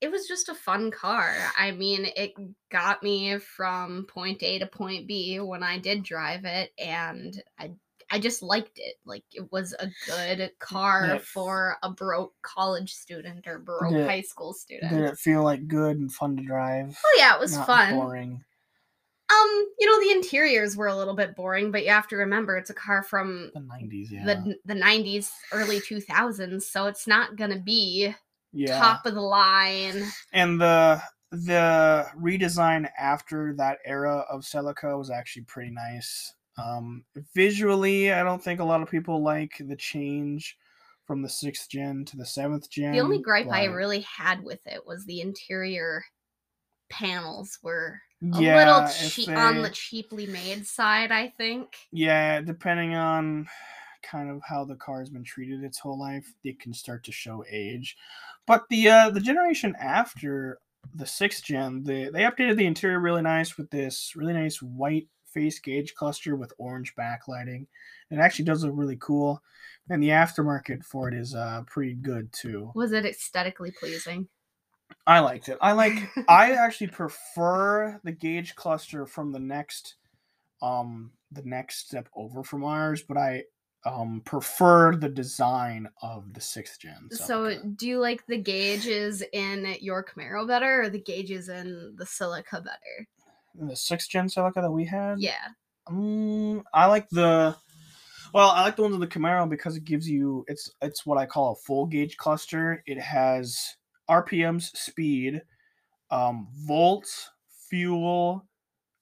It 0.00 0.10
was 0.10 0.26
just 0.26 0.48
a 0.48 0.54
fun 0.54 0.90
car. 0.90 1.34
I 1.58 1.70
mean, 1.70 2.06
it 2.16 2.32
got 2.70 3.02
me 3.02 3.38
from 3.38 4.04
point 4.08 4.42
A 4.42 4.58
to 4.58 4.66
point 4.66 5.06
B 5.06 5.40
when 5.40 5.62
I 5.62 5.78
did 5.78 6.02
drive 6.02 6.44
it, 6.44 6.72
and 6.78 7.42
I 7.58 7.72
I 8.10 8.20
just 8.20 8.40
liked 8.42 8.78
it. 8.78 8.94
Like 9.04 9.24
it 9.32 9.50
was 9.50 9.74
a 9.78 9.88
good 10.06 10.50
car 10.60 11.06
Yeah. 11.06 11.18
for 11.18 11.76
a 11.82 11.90
broke 11.90 12.34
college 12.42 12.92
student 12.94 13.46
or 13.48 13.58
broke 13.58 13.92
Did- 13.92 14.06
high 14.06 14.20
school 14.20 14.52
student. 14.52 14.92
Did 14.92 15.02
it 15.04 15.18
feel 15.18 15.42
like 15.42 15.66
good 15.66 15.96
and 15.98 16.12
fun 16.12 16.36
to 16.36 16.42
drive? 16.44 16.96
oh 17.04 17.14
yeah, 17.18 17.34
it 17.34 17.40
was 17.40 17.56
Not 17.56 17.66
fun. 17.66 17.94
Boring. 17.94 18.44
Um, 19.28 19.66
you 19.80 19.86
know, 19.90 20.00
the 20.00 20.12
interiors 20.14 20.76
were 20.76 20.86
a 20.86 20.94
little 20.94 21.16
bit 21.16 21.34
boring, 21.34 21.72
but 21.72 21.82
you 21.84 21.90
have 21.90 22.06
to 22.08 22.16
remember 22.16 22.56
it's 22.56 22.70
a 22.70 22.74
car 22.74 23.02
from 23.02 23.50
The 23.54 23.60
nineties, 23.60 24.12
yeah. 24.12 24.24
the 24.24 24.56
the 24.66 24.74
90s, 24.80 25.32
early 25.50 25.80
2000s, 25.80 26.62
so 26.62 26.86
it's 26.86 27.08
not 27.08 27.34
going 27.34 27.50
to 27.50 27.58
be 27.58 28.14
yeah. 28.52 28.78
top 28.78 29.06
of 29.06 29.14
the 29.14 29.20
line. 29.20 30.04
And 30.32 30.60
the 30.60 31.00
the 31.32 32.06
redesign 32.18 32.88
after 32.98 33.54
that 33.56 33.78
era 33.84 34.24
of 34.30 34.42
Celica 34.42 34.96
was 34.96 35.10
actually 35.10 35.42
pretty 35.42 35.70
nice. 35.70 36.32
Um, 36.58 37.04
visually, 37.34 38.12
I 38.12 38.22
don't 38.22 38.42
think 38.42 38.60
a 38.60 38.64
lot 38.64 38.80
of 38.80 38.90
people 38.90 39.22
like 39.22 39.60
the 39.60 39.76
change 39.76 40.56
from 41.06 41.22
the 41.22 41.28
sixth 41.28 41.68
gen 41.68 42.04
to 42.06 42.16
the 42.16 42.26
seventh 42.26 42.70
gen. 42.70 42.92
The 42.92 43.00
only 43.00 43.20
gripe 43.20 43.48
I 43.48 43.64
really 43.66 44.00
had 44.00 44.42
with 44.42 44.60
it 44.66 44.86
was 44.86 45.04
the 45.04 45.20
interior 45.20 46.04
panels 46.90 47.58
were 47.62 48.00
a 48.34 48.40
yeah, 48.40 48.56
little 48.56 49.08
cheap 49.08 49.28
on 49.28 49.62
the 49.62 49.70
cheaply 49.70 50.26
made 50.26 50.66
side, 50.66 51.12
I 51.12 51.32
think. 51.36 51.68
Yeah, 51.92 52.40
depending 52.40 52.94
on 52.94 53.46
kind 54.06 54.30
of 54.30 54.40
how 54.42 54.64
the 54.64 54.76
car's 54.76 55.10
been 55.10 55.24
treated 55.24 55.62
its 55.64 55.78
whole 55.78 55.98
life, 55.98 56.32
it 56.44 56.60
can 56.60 56.72
start 56.72 57.04
to 57.04 57.12
show 57.12 57.44
age. 57.50 57.96
But 58.46 58.64
the 58.70 58.88
uh, 58.88 59.10
the 59.10 59.20
generation 59.20 59.74
after 59.80 60.58
the 60.94 61.06
sixth 61.06 61.44
gen, 61.44 61.82
they 61.82 62.08
they 62.08 62.22
updated 62.22 62.56
the 62.56 62.66
interior 62.66 63.00
really 63.00 63.22
nice 63.22 63.56
with 63.56 63.70
this 63.70 64.12
really 64.14 64.32
nice 64.32 64.62
white 64.62 65.08
face 65.26 65.58
gauge 65.58 65.94
cluster 65.94 66.36
with 66.36 66.52
orange 66.58 66.94
backlighting. 66.94 67.66
It 68.10 68.18
actually 68.18 68.46
does 68.46 68.64
look 68.64 68.72
really 68.74 68.96
cool, 69.00 69.42
and 69.90 70.02
the 70.02 70.08
aftermarket 70.08 70.84
for 70.84 71.08
it 71.08 71.14
is 71.14 71.34
uh, 71.34 71.62
pretty 71.66 71.94
good 71.94 72.32
too. 72.32 72.70
Was 72.74 72.92
it 72.92 73.04
aesthetically 73.04 73.72
pleasing? 73.72 74.28
I 75.06 75.20
liked 75.20 75.48
it. 75.48 75.58
I 75.60 75.72
like. 75.72 75.94
I 76.28 76.52
actually 76.52 76.88
prefer 76.88 78.00
the 78.04 78.12
gauge 78.12 78.54
cluster 78.54 79.06
from 79.06 79.32
the 79.32 79.40
next, 79.40 79.96
um, 80.62 81.12
the 81.32 81.42
next 81.42 81.86
step 81.88 82.08
over 82.14 82.42
from 82.42 82.64
ours, 82.64 83.02
but 83.02 83.16
I 83.16 83.44
um 83.84 84.22
prefer 84.24 84.96
the 84.96 85.08
design 85.08 85.88
of 86.02 86.32
the 86.34 86.40
sixth 86.40 86.80
gen. 86.80 87.08
So, 87.12 87.44
Celica. 87.44 87.76
do 87.76 87.88
you 87.88 88.00
like 88.00 88.26
the 88.26 88.38
gauges 88.38 89.22
in 89.32 89.76
your 89.80 90.04
Camaro 90.04 90.46
better 90.46 90.82
or 90.82 90.88
the 90.88 91.00
gauges 91.00 91.48
in 91.48 91.94
the 91.96 92.04
Celica 92.04 92.64
better? 92.64 93.08
the 93.58 93.76
sixth 93.76 94.08
gen 94.08 94.28
Celica 94.28 94.56
that 94.56 94.70
we 94.70 94.84
had. 94.84 95.18
Yeah. 95.18 95.48
Um, 95.86 96.62
I 96.72 96.86
like 96.86 97.08
the. 97.10 97.56
Well, 98.32 98.50
I 98.50 98.62
like 98.62 98.76
the 98.76 98.82
ones 98.82 98.94
in 98.94 99.00
the 99.00 99.06
Camaro 99.06 99.48
because 99.48 99.76
it 99.76 99.84
gives 99.84 100.08
you 100.08 100.44
it's 100.48 100.70
it's 100.82 101.06
what 101.06 101.18
I 101.18 101.26
call 101.26 101.52
a 101.52 101.66
full 101.66 101.86
gauge 101.86 102.16
cluster. 102.16 102.82
It 102.86 103.00
has 103.00 103.76
RPMs, 104.10 104.76
speed, 104.76 105.42
um, 106.10 106.48
volts, 106.52 107.30
fuel, 107.68 108.46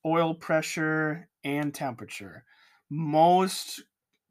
oil 0.06 0.34
pressure, 0.34 1.28
and 1.42 1.74
temperature. 1.74 2.44
Most 2.90 3.82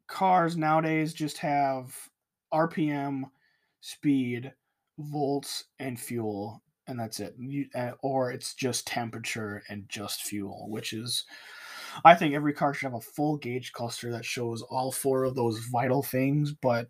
cars 0.06 0.56
nowadays 0.56 1.14
just 1.14 1.38
have 1.38 1.96
RPM, 2.52 3.24
speed, 3.80 4.52
volts, 4.98 5.64
and 5.78 5.98
fuel, 5.98 6.62
and 6.86 6.98
that's 6.98 7.20
it. 7.20 7.34
Uh, 7.74 7.92
or 8.02 8.30
it's 8.30 8.54
just 8.54 8.86
temperature 8.86 9.62
and 9.68 9.84
just 9.88 10.22
fuel, 10.22 10.66
which 10.68 10.92
is, 10.92 11.24
I 12.04 12.14
think 12.14 12.34
every 12.34 12.52
car 12.52 12.74
should 12.74 12.86
have 12.86 12.94
a 12.94 13.00
full 13.00 13.36
gauge 13.36 13.72
cluster 13.72 14.10
that 14.12 14.24
shows 14.24 14.62
all 14.62 14.92
four 14.92 15.24
of 15.24 15.34
those 15.34 15.58
vital 15.72 16.02
things. 16.02 16.52
But 16.52 16.88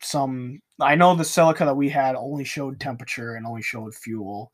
some, 0.00 0.60
I 0.80 0.94
know 0.94 1.14
the 1.14 1.24
Celica 1.24 1.60
that 1.60 1.76
we 1.76 1.88
had 1.88 2.14
only 2.14 2.44
showed 2.44 2.80
temperature 2.80 3.34
and 3.34 3.46
only 3.46 3.62
showed 3.62 3.94
fuel, 3.94 4.52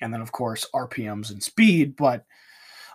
and 0.00 0.12
then 0.12 0.20
of 0.20 0.32
course 0.32 0.66
RPMs 0.74 1.30
and 1.30 1.42
speed. 1.42 1.96
But 1.96 2.24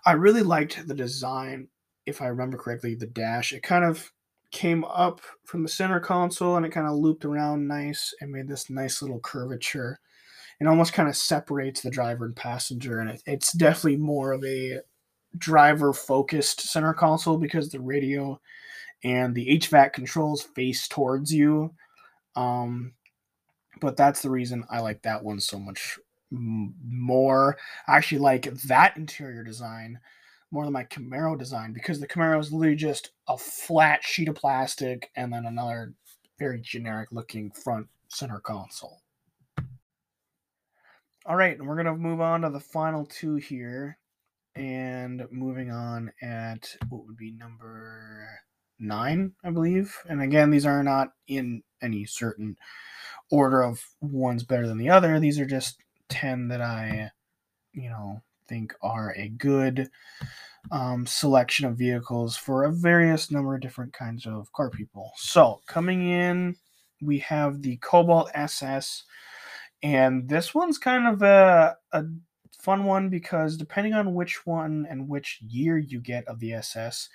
I 0.05 0.13
really 0.13 0.43
liked 0.43 0.87
the 0.87 0.93
design. 0.93 1.67
If 2.07 2.21
I 2.21 2.27
remember 2.27 2.57
correctly, 2.57 2.95
the 2.95 3.05
dash 3.05 3.53
it 3.53 3.61
kind 3.61 3.85
of 3.85 4.11
came 4.51 4.83
up 4.85 5.21
from 5.43 5.61
the 5.63 5.69
center 5.69 5.99
console 5.99 6.55
and 6.55 6.65
it 6.65 6.71
kind 6.71 6.87
of 6.87 6.95
looped 6.95 7.25
around 7.25 7.67
nice 7.67 8.13
and 8.21 8.31
made 8.31 8.47
this 8.47 8.69
nice 8.69 9.01
little 9.01 9.19
curvature. 9.19 9.99
It 10.59 10.67
almost 10.67 10.93
kind 10.93 11.07
of 11.07 11.15
separates 11.15 11.81
the 11.81 11.91
driver 11.91 12.25
and 12.25 12.35
passenger, 12.35 12.99
and 12.99 13.11
it, 13.11 13.21
it's 13.27 13.51
definitely 13.51 13.97
more 13.97 14.31
of 14.31 14.43
a 14.43 14.79
driver 15.37 15.93
focused 15.93 16.61
center 16.61 16.93
console 16.93 17.37
because 17.37 17.69
the 17.69 17.79
radio 17.79 18.41
and 19.03 19.35
the 19.35 19.59
HVAC 19.59 19.93
controls 19.93 20.41
face 20.41 20.87
towards 20.87 21.31
you. 21.31 21.75
Um, 22.35 22.93
but 23.79 23.97
that's 23.97 24.21
the 24.23 24.31
reason 24.31 24.65
I 24.71 24.79
like 24.79 25.03
that 25.03 25.23
one 25.23 25.39
so 25.39 25.59
much 25.59 25.99
more. 26.31 27.57
I 27.87 27.97
actually 27.97 28.19
like 28.19 28.51
that 28.67 28.97
interior 28.97 29.43
design 29.43 29.99
more 30.51 30.63
than 30.63 30.73
my 30.73 30.85
Camaro 30.85 31.37
design 31.37 31.73
because 31.73 31.99
the 31.99 32.07
Camaro 32.07 32.39
is 32.39 32.51
literally 32.51 32.75
just 32.75 33.11
a 33.27 33.37
flat 33.37 34.03
sheet 34.03 34.29
of 34.29 34.35
plastic 34.35 35.11
and 35.15 35.31
then 35.31 35.45
another 35.45 35.93
very 36.39 36.59
generic 36.61 37.09
looking 37.11 37.51
front 37.51 37.87
center 38.09 38.39
console. 38.39 39.01
All 41.25 41.35
right, 41.35 41.57
and 41.57 41.67
we're 41.67 41.75
gonna 41.75 41.95
move 41.95 42.21
on 42.21 42.41
to 42.41 42.49
the 42.49 42.59
final 42.59 43.05
two 43.05 43.35
here, 43.35 43.97
and 44.55 45.27
moving 45.29 45.71
on 45.71 46.11
at 46.21 46.75
what 46.89 47.05
would 47.05 47.17
be 47.17 47.31
number 47.31 48.27
nine, 48.79 49.33
I 49.43 49.51
believe. 49.51 49.95
And 50.09 50.21
again, 50.21 50.49
these 50.49 50.65
are 50.65 50.83
not 50.83 51.09
in 51.27 51.63
any 51.81 52.05
certain 52.05 52.57
order 53.29 53.61
of 53.61 53.83
one's 54.01 54.43
better 54.43 54.67
than 54.67 54.77
the 54.77 54.89
other. 54.89 55.19
These 55.19 55.39
are 55.39 55.45
just 55.45 55.79
ten 56.09 56.47
that 56.47 56.61
I, 56.61 57.11
you 57.73 57.89
know, 57.89 58.21
think 58.47 58.73
are 58.81 59.13
a 59.15 59.29
good 59.29 59.89
um, 60.71 61.05
selection 61.05 61.65
of 61.65 61.77
vehicles 61.77 62.35
for 62.35 62.65
a 62.65 62.71
various 62.71 63.31
number 63.31 63.55
of 63.55 63.61
different 63.61 63.93
kinds 63.93 64.25
of 64.25 64.51
car 64.53 64.69
people. 64.69 65.11
So 65.17 65.61
coming 65.67 66.09
in, 66.09 66.55
we 67.01 67.19
have 67.19 67.61
the 67.61 67.77
Cobalt 67.77 68.31
SS, 68.33 69.03
and 69.83 70.27
this 70.27 70.55
one's 70.55 70.77
kind 70.77 71.07
of 71.07 71.21
a, 71.21 71.77
a 71.91 72.03
fun 72.59 72.85
one 72.85 73.09
because 73.09 73.55
depending 73.55 73.93
on 73.93 74.13
which 74.13 74.45
one 74.45 74.87
and 74.89 75.07
which 75.07 75.39
year 75.41 75.77
you 75.77 76.01
get 76.01 76.27
of 76.27 76.39
the 76.39 76.53
SS, 76.53 77.09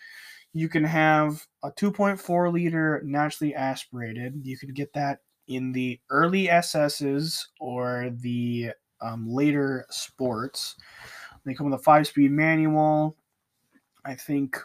you 0.52 0.68
can 0.68 0.84
have 0.84 1.46
a 1.62 1.70
2.4 1.72 2.52
liter 2.52 3.02
naturally 3.04 3.54
aspirated. 3.54 4.40
You 4.42 4.56
can 4.56 4.72
get 4.72 4.92
that 4.92 5.20
in 5.48 5.72
the 5.72 5.98
early 6.10 6.46
SSs 6.46 7.38
or 7.60 8.10
the 8.20 8.70
um, 9.00 9.26
later 9.28 9.86
sports. 9.90 10.76
They 11.44 11.54
come 11.54 11.70
with 11.70 11.80
a 11.80 11.82
five 11.82 12.06
speed 12.06 12.30
manual. 12.30 13.16
I 14.04 14.14
think 14.14 14.58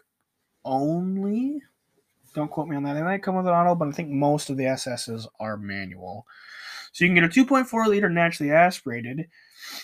only. 0.65 1.61
Don't 2.33 2.51
quote 2.51 2.67
me 2.67 2.75
on 2.75 2.83
that. 2.83 2.93
They 2.93 3.01
might 3.01 3.23
come 3.23 3.35
with 3.35 3.47
an 3.47 3.53
auto, 3.53 3.73
but 3.75 3.87
I 3.87 3.91
think 3.91 4.09
most 4.09 4.49
of 4.49 4.57
the 4.57 4.65
SSs 4.65 5.27
are 5.39 5.57
manual. 5.57 6.27
So 6.91 7.05
you 7.05 7.09
can 7.09 7.15
get 7.15 7.37
a 7.37 7.45
2.4 7.45 7.87
liter 7.87 8.09
naturally 8.09 8.51
aspirated. 8.51 9.27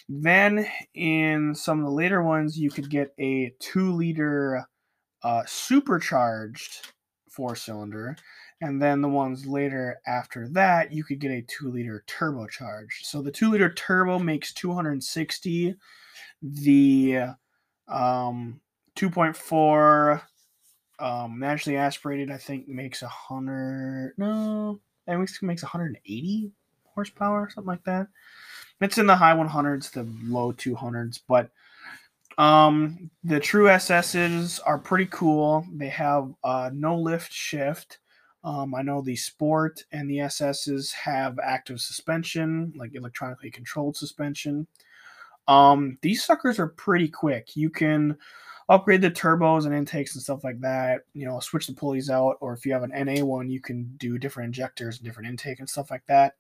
Then 0.07 0.67
in 0.93 1.55
some 1.55 1.79
of 1.79 1.85
the 1.85 1.91
later 1.91 2.23
ones, 2.23 2.57
you 2.57 2.69
could 2.69 2.89
get 2.89 3.13
a 3.19 3.53
2 3.59 3.93
liter 3.93 4.67
uh, 5.23 5.43
supercharged 5.45 6.93
four 7.29 7.55
cylinder. 7.55 8.15
And 8.61 8.81
then 8.81 9.01
the 9.01 9.09
ones 9.09 9.45
later 9.45 9.99
after 10.07 10.47
that, 10.49 10.91
you 10.91 11.03
could 11.03 11.19
get 11.19 11.31
a 11.31 11.41
2 11.41 11.71
liter 11.71 12.03
turbocharged. 12.07 13.03
So 13.03 13.21
the 13.21 13.31
2 13.31 13.51
liter 13.51 13.69
turbo 13.69 14.19
makes 14.19 14.53
260. 14.53 15.75
The 16.43 17.19
um, 17.87 18.59
2.4 18.95 20.21
um, 20.99 21.39
naturally 21.39 21.77
aspirated, 21.77 22.31
I 22.31 22.37
think, 22.37 22.67
makes 22.67 23.01
a 23.01 23.07
hundred. 23.07 24.13
No, 24.17 24.79
it 25.07 25.17
makes 25.17 25.41
makes 25.41 25.63
180 25.63 26.51
horsepower, 26.83 27.43
or 27.43 27.49
something 27.49 27.67
like 27.67 27.83
that. 27.85 28.07
It's 28.81 28.97
in 28.97 29.07
the 29.07 29.15
high 29.15 29.35
100s, 29.35 29.91
the 29.91 30.07
low 30.23 30.51
200s, 30.51 31.21
but 31.27 31.49
um, 32.37 33.09
the 33.23 33.39
true 33.39 33.69
SSs 33.69 34.59
are 34.65 34.79
pretty 34.79 35.07
cool. 35.07 35.65
They 35.73 35.89
have 35.89 36.33
uh, 36.43 36.69
no 36.73 36.97
lift 36.97 37.31
shift. 37.31 37.99
Um, 38.43 38.75
I 38.75 38.81
know 38.81 39.01
the 39.01 39.15
Sport 39.15 39.83
and 39.91 40.09
the 40.09 40.17
SSs 40.19 40.91
have 40.93 41.39
active 41.39 41.79
suspension, 41.79 42.73
like 42.75 42.95
electronically 42.95 43.51
controlled 43.51 43.95
suspension. 43.95 44.67
Um, 45.47 45.97
these 46.01 46.23
suckers 46.23 46.59
are 46.59 46.67
pretty 46.67 47.07
quick. 47.09 47.55
You 47.55 47.69
can 47.69 48.17
upgrade 48.69 49.01
the 49.01 49.11
turbos 49.11 49.65
and 49.65 49.73
intakes 49.73 50.15
and 50.15 50.23
stuff 50.23 50.43
like 50.43 50.59
that. 50.61 51.01
You 51.13 51.25
know, 51.25 51.39
switch 51.39 51.67
the 51.67 51.73
pulleys 51.73 52.09
out, 52.09 52.37
or 52.41 52.53
if 52.53 52.65
you 52.65 52.73
have 52.73 52.83
an 52.83 52.93
NA 53.05 53.23
one, 53.23 53.49
you 53.49 53.61
can 53.61 53.93
do 53.97 54.17
different 54.17 54.47
injectors 54.47 54.97
and 54.97 55.05
different 55.05 55.29
intake 55.29 55.59
and 55.59 55.69
stuff 55.69 55.91
like 55.91 56.05
that. 56.07 56.35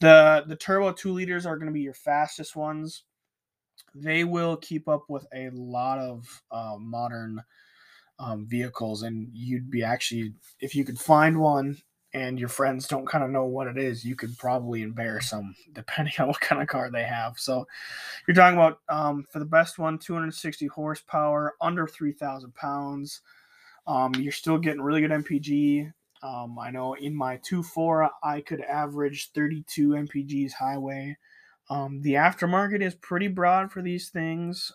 The 0.00 0.44
the 0.46 0.56
turbo 0.56 0.92
two 0.92 1.12
liters 1.12 1.46
are 1.46 1.56
going 1.56 1.68
to 1.68 1.72
be 1.72 1.80
your 1.80 1.94
fastest 1.94 2.56
ones. 2.56 3.04
They 3.94 4.24
will 4.24 4.56
keep 4.56 4.88
up 4.88 5.04
with 5.08 5.26
a 5.34 5.50
lot 5.50 5.98
of 5.98 6.42
uh, 6.50 6.76
modern 6.78 7.42
um, 8.18 8.46
vehicles, 8.46 9.02
and 9.02 9.28
you'd 9.32 9.70
be 9.70 9.84
actually 9.84 10.34
if 10.60 10.74
you 10.74 10.84
could 10.84 10.98
find 10.98 11.38
one 11.38 11.78
and 12.14 12.38
your 12.38 12.48
friends 12.48 12.86
don't 12.86 13.06
kind 13.06 13.24
of 13.24 13.30
know 13.30 13.44
what 13.44 13.66
it 13.66 13.78
is, 13.78 14.04
you 14.04 14.14
could 14.14 14.36
probably 14.36 14.82
embarrass 14.82 15.30
them 15.30 15.54
depending 15.72 16.12
on 16.18 16.28
what 16.28 16.40
kind 16.40 16.60
of 16.60 16.68
car 16.68 16.90
they 16.90 17.04
have. 17.04 17.38
So 17.38 17.66
you're 18.26 18.34
talking 18.34 18.58
about 18.58 18.80
um, 18.88 19.26
for 19.30 19.38
the 19.38 19.44
best 19.44 19.78
one, 19.78 19.98
260 19.98 20.66
horsepower, 20.66 21.54
under 21.60 21.86
3,000 21.86 22.54
pounds. 22.54 23.20
Um, 23.86 24.14
you're 24.16 24.32
still 24.32 24.58
getting 24.58 24.82
really 24.82 25.00
good 25.00 25.10
MPG. 25.10 25.92
Um, 26.22 26.56
I 26.58 26.70
know 26.70 26.94
in 26.94 27.14
my 27.14 27.38
2.4, 27.38 28.08
I 28.22 28.40
could 28.42 28.60
average 28.60 29.32
32 29.32 29.90
MPGs 29.90 30.52
highway. 30.52 31.16
Um, 31.68 32.00
the 32.02 32.14
aftermarket 32.14 32.82
is 32.82 32.94
pretty 32.94 33.28
broad 33.28 33.72
for 33.72 33.82
these 33.82 34.10
things. 34.10 34.70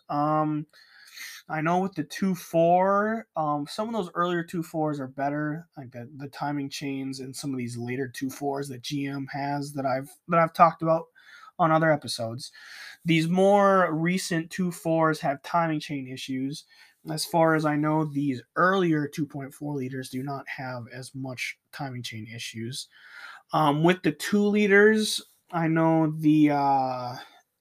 I 1.49 1.61
know 1.61 1.79
with 1.79 1.93
the 1.93 2.03
two 2.03 2.35
four, 2.35 3.27
um, 3.37 3.65
some 3.69 3.87
of 3.87 3.93
those 3.93 4.11
earlier 4.15 4.43
two 4.43 4.63
fours 4.63 4.99
are 4.99 5.07
better, 5.07 5.67
like 5.77 5.91
the, 5.91 6.09
the 6.17 6.27
timing 6.27 6.69
chains 6.69 7.21
and 7.21 7.33
some 7.35 7.51
of 7.51 7.57
these 7.57 7.77
later 7.77 8.07
two 8.07 8.29
fours 8.29 8.67
that 8.67 8.83
GM 8.83 9.25
has 9.31 9.71
that 9.73 9.85
I've 9.85 10.09
that 10.27 10.39
I've 10.39 10.53
talked 10.53 10.81
about 10.81 11.05
on 11.59 11.71
other 11.71 11.91
episodes. 11.91 12.51
These 13.05 13.27
more 13.27 13.93
recent 13.93 14.49
two 14.49 14.71
fours 14.71 15.19
have 15.21 15.41
timing 15.41 15.79
chain 15.79 16.07
issues. 16.07 16.65
As 17.09 17.25
far 17.25 17.55
as 17.55 17.65
I 17.65 17.77
know, 17.77 18.03
these 18.03 18.41
earlier 18.57 19.07
2.4 19.07 19.53
liters 19.61 20.09
do 20.09 20.23
not 20.23 20.45
have 20.49 20.83
as 20.93 21.15
much 21.15 21.57
timing 21.71 22.03
chain 22.03 22.27
issues. 22.33 22.89
Um, 23.53 23.81
with 23.83 24.03
the 24.03 24.11
two 24.11 24.45
liters, 24.45 25.21
I 25.51 25.69
know 25.69 26.13
the 26.19 26.51
uh, 26.51 27.15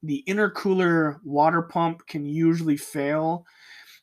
the 0.07 0.25
intercooler 0.29 1.19
water 1.25 1.63
pump 1.63 2.07
can 2.07 2.25
usually 2.25 2.77
fail 2.77 3.47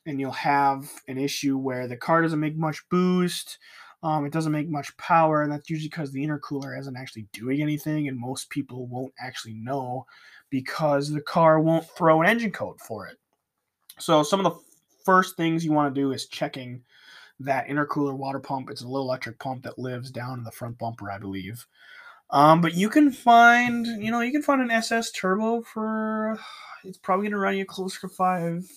and 0.06 0.20
you'll 0.20 0.32
have 0.32 0.90
an 1.08 1.18
issue 1.18 1.56
where 1.56 1.88
the 1.88 1.96
car 1.96 2.22
doesn't 2.22 2.40
make 2.40 2.56
much 2.56 2.82
boost. 2.90 3.58
Um, 4.02 4.26
it 4.26 4.32
doesn't 4.32 4.52
make 4.52 4.68
much 4.68 4.94
power, 4.98 5.42
and 5.42 5.50
that's 5.50 5.70
usually 5.70 5.88
because 5.88 6.12
the 6.12 6.22
intercooler 6.22 6.78
isn't 6.78 6.96
actually 6.96 7.26
doing 7.32 7.62
anything, 7.62 8.08
and 8.08 8.18
most 8.18 8.50
people 8.50 8.86
won't 8.86 9.14
actually 9.18 9.54
know 9.54 10.04
because 10.50 11.08
the 11.10 11.22
car 11.22 11.58
won't 11.58 11.88
throw 11.96 12.20
an 12.20 12.28
engine 12.28 12.52
code 12.52 12.78
for 12.80 13.06
it. 13.06 13.16
So 13.98 14.22
some 14.22 14.44
of 14.44 14.52
the 14.52 14.60
first 15.04 15.38
things 15.38 15.64
you 15.64 15.72
want 15.72 15.94
to 15.94 16.00
do 16.00 16.12
is 16.12 16.26
checking 16.26 16.82
that 17.40 17.66
intercooler 17.66 18.14
water 18.14 18.40
pump. 18.40 18.68
It's 18.68 18.82
a 18.82 18.86
little 18.86 19.06
electric 19.06 19.38
pump 19.38 19.62
that 19.64 19.78
lives 19.78 20.10
down 20.10 20.38
in 20.38 20.44
the 20.44 20.50
front 20.50 20.78
bumper, 20.78 21.10
I 21.10 21.18
believe. 21.18 21.66
Um, 22.34 22.60
but 22.60 22.74
you 22.74 22.88
can 22.88 23.12
find, 23.12 23.86
you 23.86 24.10
know, 24.10 24.20
you 24.20 24.32
can 24.32 24.42
find 24.42 24.60
an 24.60 24.70
SS 24.72 25.12
turbo 25.12 25.62
for 25.62 26.36
it's 26.82 26.98
probably 26.98 27.28
gonna 27.28 27.40
run 27.40 27.56
you 27.56 27.64
closer 27.64 28.00
to 28.00 28.08
five 28.08 28.68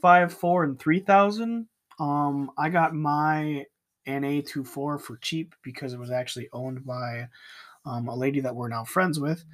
five 0.00 0.32
four 0.32 0.64
and 0.64 0.78
three 0.78 1.00
thousand. 1.00 1.68
Um, 2.00 2.50
I 2.56 2.70
got 2.70 2.94
my 2.94 3.66
NA24 4.08 5.00
for 5.00 5.18
cheap 5.20 5.54
because 5.62 5.92
it 5.92 5.98
was 5.98 6.10
actually 6.10 6.48
owned 6.54 6.86
by 6.86 7.28
um, 7.84 8.08
a 8.08 8.16
lady 8.16 8.40
that 8.40 8.56
we're 8.56 8.68
now 8.68 8.84
friends 8.84 9.20
with. 9.20 9.44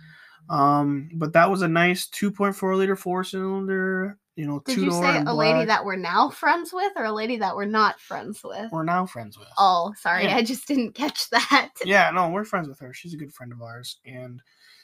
Um, 0.49 1.11
but 1.15 1.33
that 1.33 1.51
was 1.51 1.63
a 1.63 1.69
nice 1.69 2.09
2.4 2.09 2.77
liter 2.77 2.97
four 2.97 3.25
cylinder. 3.25 4.19
You 4.37 4.47
know, 4.47 4.63
did 4.65 4.79
you 4.79 4.91
say 4.91 5.19
a 5.19 5.25
black. 5.25 5.37
lady 5.37 5.65
that 5.67 5.85
we're 5.85 5.97
now 5.97 6.31
friends 6.31 6.73
with, 6.73 6.93
or 6.97 7.05
a 7.05 7.13
lady 7.13 7.37
that 7.39 7.55
we're 7.55 7.67
not 7.67 8.01
friends 8.01 8.43
with? 8.43 8.73
We're 8.73 8.85
now 8.85 9.05
friends 9.05 9.39
with. 9.39 9.49
Oh, 9.59 9.93
sorry, 9.99 10.25
yeah. 10.25 10.37
I 10.37 10.43
just 10.43 10.67
didn't 10.67 10.95
catch 10.95 11.29
that. 11.31 11.71
yeah, 11.85 12.11
no, 12.11 12.31
we're 12.31 12.45
friends 12.45 12.69
with 12.69 12.79
her. 12.81 12.95
She's 12.95 13.13
a 13.13 13.19
good 13.19 13.35
friend 13.35 13.53
of 13.53 13.61
ours, 13.61 13.99
and 14.07 14.41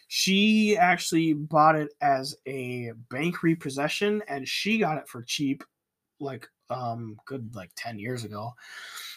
she 0.08 0.76
actually 0.76 1.34
bought 1.34 1.76
it 1.76 1.90
as 2.00 2.34
a 2.46 2.92
bank 3.10 3.42
repossession 3.42 4.22
and 4.26 4.48
she 4.48 4.78
got 4.78 4.96
it 4.96 5.06
for 5.06 5.22
cheap 5.22 5.62
like 6.18 6.48
um 6.70 7.16
good 7.26 7.54
like 7.54 7.70
10 7.76 7.98
years 7.98 8.24
ago 8.24 8.52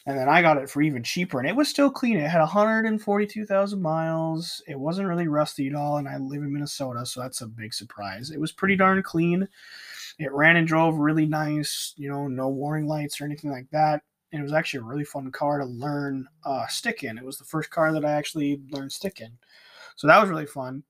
and 0.06 0.18
then 0.18 0.30
i 0.30 0.42
got 0.42 0.58
it 0.58 0.70
for 0.70 0.82
even 0.82 1.04
cheaper 1.04 1.40
and 1.40 1.48
it 1.50 1.56
was 1.56 1.68
still 1.68 1.90
clean 1.90 2.18
it 2.18 2.30
had 2.30 2.40
142000 2.40 3.82
miles 3.82 4.62
it 4.68 4.80
wasn't 4.80 5.08
really 5.08 5.28
rusty 5.28 5.68
at 5.68 5.76
all 5.76 5.98
and 5.98 6.08
i 6.08 6.18
live 6.18 6.42
in 6.44 6.54
minnesota 6.54 7.06
so 7.06 7.20
that's 7.20 7.42
a 7.42 7.48
big 7.48 7.74
surprise 7.74 8.30
it 8.30 8.40
was 8.40 8.52
pretty 8.52 8.76
darn 8.76 9.02
clean 9.02 9.48
it 10.20 10.32
ran 10.32 10.56
and 10.56 10.68
drove 10.68 10.98
really 10.98 11.26
nice 11.26 11.94
you 11.98 12.10
know 12.10 12.28
no 12.28 12.50
warning 12.50 12.88
lights 12.88 13.20
or 13.20 13.26
anything 13.26 13.52
like 13.52 13.70
that 13.72 14.02
and 14.32 14.40
it 14.40 14.44
was 14.44 14.54
actually 14.54 14.80
a 14.80 14.84
really 14.84 15.04
fun 15.04 15.32
car 15.32 15.60
to 15.60 15.66
learn 15.66 16.28
uh, 16.46 16.66
stick 16.68 17.04
in 17.04 17.18
it 17.18 17.26
was 17.26 17.38
the 17.38 17.46
first 17.46 17.70
car 17.70 17.92
that 17.92 18.06
i 18.06 18.12
actually 18.12 18.62
learned 18.72 18.92
stick 18.92 19.22
in 19.22 19.38
so 19.96 20.08
that 20.08 20.20
was 20.20 20.30
really 20.30 20.46
fun. 20.46 20.84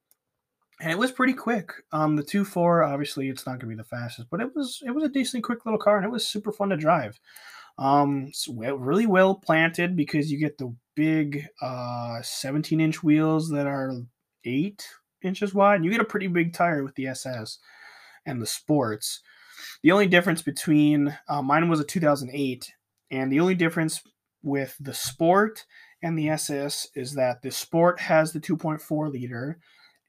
And 0.79 0.91
it 0.91 0.97
was 0.97 1.11
pretty 1.11 1.33
quick. 1.33 1.73
Um, 1.91 2.15
the 2.15 2.23
two 2.23 2.43
four, 2.43 2.81
obviously, 2.83 3.29
it's 3.29 3.45
not 3.45 3.59
going 3.59 3.59
to 3.59 3.65
be 3.67 3.75
the 3.75 3.83
fastest, 3.83 4.29
but 4.31 4.41
it 4.41 4.55
was 4.55 4.81
it 4.85 4.91
was 4.91 5.03
a 5.03 5.09
decently 5.09 5.41
quick 5.41 5.65
little 5.65 5.79
car, 5.79 5.97
and 5.97 6.05
it 6.05 6.11
was 6.11 6.25
super 6.25 6.51
fun 6.51 6.69
to 6.69 6.77
drive. 6.77 7.19
Um, 7.77 8.29
so 8.33 8.53
really 8.53 9.05
well 9.05 9.35
planted 9.35 9.95
because 9.95 10.31
you 10.31 10.39
get 10.39 10.57
the 10.57 10.73
big 10.95 11.45
uh 11.61 12.21
17 12.21 12.81
inch 12.81 13.03
wheels 13.03 13.49
that 13.49 13.67
are 13.67 13.93
eight 14.45 14.87
inches 15.21 15.53
wide. 15.53 15.75
And 15.75 15.85
you 15.85 15.91
get 15.91 16.01
a 16.01 16.05
pretty 16.05 16.27
big 16.27 16.53
tire 16.53 16.83
with 16.83 16.95
the 16.95 17.07
SS 17.07 17.59
and 18.25 18.41
the 18.41 18.47
sports. 18.47 19.21
The 19.83 19.91
only 19.91 20.07
difference 20.07 20.41
between 20.41 21.17
uh, 21.27 21.41
mine 21.41 21.69
was 21.69 21.79
a 21.79 21.85
2008, 21.85 22.71
and 23.09 23.31
the 23.31 23.39
only 23.39 23.55
difference 23.55 24.01
with 24.43 24.75
the 24.79 24.93
sport 24.93 25.65
and 26.03 26.17
the 26.17 26.29
SS 26.29 26.87
is 26.95 27.13
that 27.13 27.41
the 27.41 27.51
Sport 27.51 27.99
has 27.99 28.33
the 28.33 28.39
2.4 28.39 29.11
liter 29.11 29.59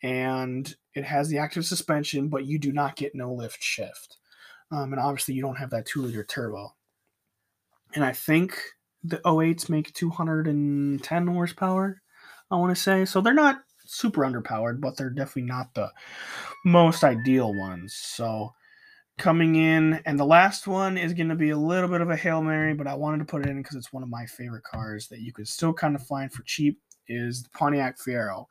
and 0.03 0.75
it 0.95 1.05
has 1.05 1.29
the 1.29 1.39
active 1.39 1.65
suspension, 1.65 2.29
but 2.29 2.47
you 2.47 2.59
do 2.59 2.73
not 2.73 2.97
get 2.97 3.15
no 3.15 3.33
lift 3.33 3.63
shift. 3.63 4.17
Um, 4.71 4.93
and 4.93 5.01
obviously, 5.01 5.35
you 5.35 5.43
don't 5.43 5.59
have 5.59 5.71
that 5.71 5.87
2 5.87 6.03
liter 6.03 6.25
turbo. 6.25 6.75
And 7.95 8.05
I 8.05 8.13
think 8.13 8.59
the 9.05 9.19
08s 9.19 9.69
make 9.69 9.93
210 9.93 11.27
horsepower, 11.27 12.01
I 12.51 12.57
want 12.57 12.75
to 12.75 12.83
say. 12.83 13.05
So 13.05 13.21
they're 13.21 13.35
not 13.35 13.63
super 13.93 14.23
underpowered, 14.23 14.81
but 14.81 14.97
they're 14.97 15.11
definitely 15.11 15.43
not 15.43 15.75
the 15.75 15.91
most 16.65 17.05
ideal 17.05 17.55
ones. 17.55 17.95
So 17.95 18.53
coming 19.19 19.57
in. 19.57 20.01
And 20.07 20.19
the 20.19 20.25
last 20.25 20.67
one 20.67 20.97
is 20.97 21.13
going 21.13 21.29
to 21.29 21.35
be 21.35 21.51
a 21.51 21.57
little 21.57 21.89
bit 21.89 22.01
of 22.01 22.11
a 22.11 22.17
Hail 22.17 22.43
Mary, 22.43 22.75
but 22.75 22.87
I 22.87 22.95
wanted 22.95 23.19
to 23.19 23.25
put 23.25 23.45
it 23.45 23.51
in 23.51 23.59
because 23.59 23.77
it's 23.77 23.93
one 23.93 24.03
of 24.03 24.09
my 24.09 24.27
favorite 24.27 24.65
cars 24.65 25.07
that 25.09 25.21
you 25.21 25.33
could 25.33 25.47
still 25.47 25.73
kind 25.73 25.95
of 25.95 26.07
find 26.07 26.33
for 26.33 26.43
cheap 26.45 26.81
is 27.09 27.43
the 27.43 27.51
Pontiac 27.51 27.99
Fiero. 27.99 28.47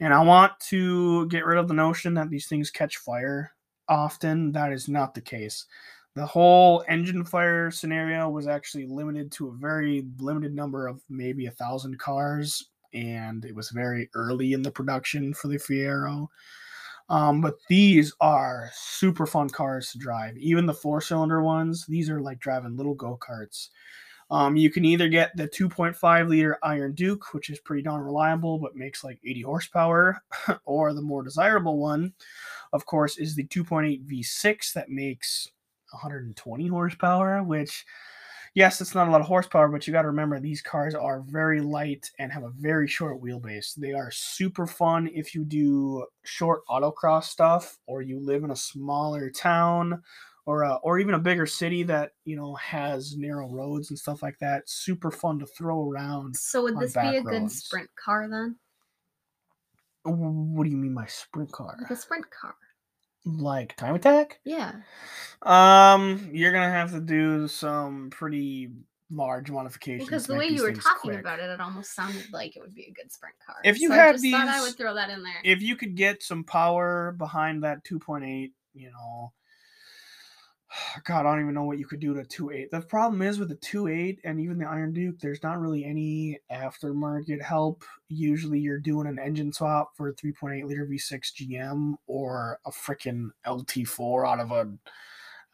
And 0.00 0.12
I 0.14 0.22
want 0.22 0.58
to 0.70 1.28
get 1.28 1.44
rid 1.44 1.58
of 1.58 1.68
the 1.68 1.74
notion 1.74 2.14
that 2.14 2.30
these 2.30 2.48
things 2.48 2.70
catch 2.70 2.96
fire. 2.96 3.52
often. 3.88 4.52
That 4.52 4.72
is 4.72 4.88
not 4.88 5.14
the 5.14 5.20
case. 5.20 5.66
The 6.14 6.26
whole 6.26 6.84
engine 6.88 7.24
fire 7.24 7.70
scenario 7.70 8.28
was 8.28 8.46
actually 8.46 8.86
limited 8.86 9.32
to 9.32 9.48
a 9.48 9.52
very 9.52 10.06
limited 10.18 10.54
number 10.54 10.86
of 10.86 11.00
maybe 11.08 11.46
a 11.46 11.50
thousand 11.50 11.98
cars, 11.98 12.70
and 12.94 13.44
it 13.44 13.54
was 13.54 13.70
very 13.70 14.10
early 14.14 14.52
in 14.52 14.62
the 14.62 14.70
production 14.70 15.34
for 15.34 15.48
the 15.48 15.58
Fiero. 15.58 16.28
Um, 17.08 17.40
but 17.40 17.56
these 17.68 18.14
are 18.20 18.70
super 18.74 19.26
fun 19.26 19.50
cars 19.50 19.92
to 19.92 19.98
drive. 19.98 20.36
Even 20.38 20.66
the 20.66 20.74
four 20.74 21.00
cylinder 21.00 21.42
ones, 21.42 21.84
these 21.86 22.08
are 22.08 22.20
like 22.20 22.40
driving 22.40 22.76
little 22.76 22.94
go 22.94 23.18
karts. 23.20 23.68
Um, 24.30 24.56
you 24.56 24.70
can 24.70 24.86
either 24.86 25.08
get 25.08 25.36
the 25.36 25.46
2.5 25.46 26.28
liter 26.28 26.58
Iron 26.62 26.94
Duke, 26.94 27.34
which 27.34 27.50
is 27.50 27.58
pretty 27.58 27.82
darn 27.82 28.00
reliable 28.00 28.58
but 28.58 28.74
makes 28.74 29.04
like 29.04 29.18
80 29.22 29.42
horsepower, 29.42 30.22
or 30.64 30.94
the 30.94 31.02
more 31.02 31.22
desirable 31.22 31.78
one, 31.78 32.14
of 32.72 32.86
course, 32.86 33.18
is 33.18 33.34
the 33.36 33.44
2.8 33.44 34.06
V6 34.06 34.72
that 34.72 34.88
makes 34.88 35.48
120 35.90 36.66
horsepower, 36.68 37.42
which 37.42 37.84
yes, 38.54 38.80
it's 38.80 38.94
not 38.94 39.08
a 39.08 39.10
lot 39.10 39.20
of 39.20 39.26
horsepower, 39.26 39.68
but 39.68 39.86
you 39.86 39.92
got 39.92 40.02
to 40.02 40.08
remember 40.08 40.38
these 40.38 40.62
cars 40.62 40.94
are 40.94 41.22
very 41.26 41.60
light 41.60 42.10
and 42.18 42.32
have 42.32 42.42
a 42.42 42.52
very 42.58 42.88
short 42.88 43.20
wheelbase. 43.22 43.74
They 43.74 43.92
are 43.92 44.10
super 44.10 44.66
fun 44.66 45.08
if 45.12 45.34
you 45.34 45.44
do 45.44 46.06
short 46.24 46.62
autocross 46.68 47.24
stuff 47.24 47.78
or 47.86 48.02
you 48.02 48.20
live 48.20 48.44
in 48.44 48.50
a 48.50 48.56
smaller 48.56 49.30
town 49.30 50.02
or 50.44 50.62
a, 50.62 50.74
or 50.82 50.98
even 50.98 51.14
a 51.14 51.18
bigger 51.18 51.46
city 51.46 51.82
that 51.84 52.12
you 52.24 52.36
know 52.36 52.54
has 52.56 53.16
narrow 53.16 53.48
roads 53.48 53.90
and 53.90 53.98
stuff 53.98 54.22
like 54.22 54.38
that. 54.40 54.68
Super 54.68 55.10
fun 55.10 55.38
to 55.38 55.46
throw 55.46 55.88
around. 55.88 56.36
So 56.36 56.62
would 56.64 56.78
this 56.78 56.94
be 56.94 57.16
a 57.16 57.22
good 57.22 57.50
sprint 57.50 57.90
car 57.96 58.28
then? 58.28 58.56
What 60.04 60.64
do 60.64 60.70
you 60.70 60.76
mean 60.76 60.94
by 60.94 61.06
sprint 61.06 61.52
car? 61.52 61.76
Like 61.80 61.90
a 61.90 61.96
sprint 61.96 62.26
car. 62.30 62.56
Like 63.24 63.76
time 63.76 63.94
attack? 63.94 64.40
Yeah. 64.44 64.72
Um, 65.42 66.30
you're 66.32 66.52
gonna 66.52 66.70
have 66.70 66.90
to 66.92 67.00
do 67.00 67.46
some 67.48 68.10
pretty 68.10 68.70
large 69.10 69.50
modifications. 69.50 70.08
Because 70.08 70.26
the 70.26 70.34
way 70.34 70.48
you 70.48 70.62
were 70.62 70.72
talking 70.72 71.10
quick. 71.10 71.20
about 71.20 71.38
it, 71.38 71.50
it 71.50 71.60
almost 71.60 71.94
sounded 71.94 72.32
like 72.32 72.56
it 72.56 72.60
would 72.62 72.74
be 72.74 72.84
a 72.84 72.92
good 72.92 73.12
sprint 73.12 73.34
car. 73.46 73.56
If 73.64 73.80
you 73.80 73.88
so 73.88 73.94
I 73.94 73.96
thought 73.98 74.14
I 74.14 74.16
these- 74.18 74.62
would 74.62 74.76
throw 74.76 74.94
that 74.94 75.10
in 75.10 75.22
there. 75.22 75.40
if 75.44 75.62
you 75.62 75.76
could 75.76 75.94
get 75.96 76.22
some 76.22 76.42
power 76.44 77.12
behind 77.12 77.62
that 77.64 77.84
2.8, 77.84 78.52
you 78.74 78.90
know, 78.90 79.32
God, 81.04 81.26
I 81.26 81.32
don't 81.32 81.42
even 81.42 81.54
know 81.54 81.64
what 81.64 81.78
you 81.78 81.86
could 81.86 82.00
do 82.00 82.14
to 82.14 82.22
2.8. 82.22 82.70
The 82.70 82.80
problem 82.80 83.22
is 83.22 83.38
with 83.38 83.48
the 83.48 83.56
2.8 83.56 84.18
and 84.24 84.40
even 84.40 84.58
the 84.58 84.66
Iron 84.66 84.92
Duke, 84.92 85.18
there's 85.20 85.42
not 85.42 85.60
really 85.60 85.84
any 85.84 86.38
aftermarket 86.50 87.42
help. 87.42 87.84
Usually 88.08 88.58
you're 88.58 88.78
doing 88.78 89.06
an 89.06 89.18
engine 89.18 89.52
swap 89.52 89.90
for 89.96 90.08
a 90.08 90.14
3.8 90.14 90.64
liter 90.64 90.86
V6 90.86 91.32
GM 91.40 91.94
or 92.06 92.58
a 92.66 92.70
freaking 92.70 93.30
LT4 93.46 94.28
out 94.28 94.40
of 94.40 94.50
a 94.50 94.72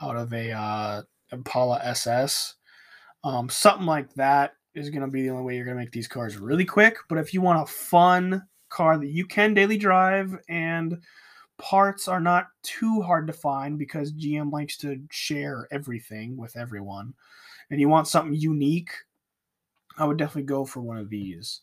out 0.00 0.16
of 0.16 0.32
a 0.32 0.52
uh, 0.52 1.02
Impala 1.32 1.80
SS. 1.82 2.54
Um, 3.24 3.48
something 3.48 3.86
like 3.86 4.14
that 4.14 4.52
is 4.74 4.90
going 4.90 5.02
to 5.02 5.08
be 5.08 5.22
the 5.22 5.30
only 5.30 5.42
way 5.42 5.56
you're 5.56 5.64
going 5.64 5.76
to 5.76 5.82
make 5.82 5.90
these 5.90 6.06
cars 6.06 6.36
really 6.36 6.64
quick. 6.64 6.96
But 7.08 7.18
if 7.18 7.34
you 7.34 7.40
want 7.40 7.62
a 7.62 7.72
fun 7.72 8.44
car 8.68 8.98
that 8.98 9.08
you 9.08 9.26
can 9.26 9.54
daily 9.54 9.76
drive 9.76 10.38
and 10.48 10.98
parts 11.58 12.08
are 12.08 12.20
not 12.20 12.48
too 12.62 13.02
hard 13.02 13.26
to 13.26 13.32
find 13.32 13.78
because 13.78 14.12
GM 14.12 14.52
likes 14.52 14.76
to 14.78 15.00
share 15.10 15.68
everything 15.70 16.36
with 16.36 16.56
everyone, 16.56 17.14
and 17.70 17.80
you 17.80 17.88
want 17.88 18.08
something 18.08 18.34
unique, 18.34 18.90
I 19.98 20.04
would 20.04 20.16
definitely 20.16 20.44
go 20.44 20.64
for 20.64 20.80
one 20.80 20.96
of 20.98 21.10
these. 21.10 21.60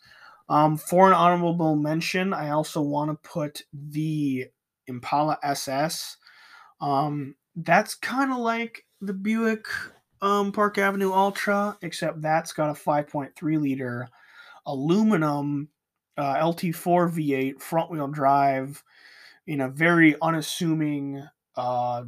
Um, 0.48 0.78
for 0.78 1.08
an 1.08 1.14
honorable 1.14 1.76
mention, 1.76 2.34
I 2.34 2.52
also 2.52 2.82
want 2.82 3.10
to 3.10 3.30
put 3.30 3.64
the 3.74 4.48
Impala 4.88 5.40
SS. 5.42 6.18
Um, 6.82 7.36
that's 7.56 7.96
kind 7.96 8.32
of 8.32 8.38
like 8.38 8.86
the 9.02 9.14
Buick 9.14 9.66
um, 10.22 10.52
Park 10.52 10.78
Avenue 10.78 11.12
Ultra, 11.12 11.78
except 11.82 12.22
that's 12.22 12.54
got 12.54 12.70
a 12.70 12.74
5.3 12.74 13.32
liter 13.60 14.08
aluminum 14.66 15.70
uh, 16.18 16.36
LT4 16.36 17.12
V8 17.12 17.62
front 17.62 17.92
wheel 17.92 18.08
drive 18.08 18.84
in 19.48 19.62
a 19.62 19.70
very 19.70 20.16
unassuming 20.22 21.24
uh, 21.56 22.04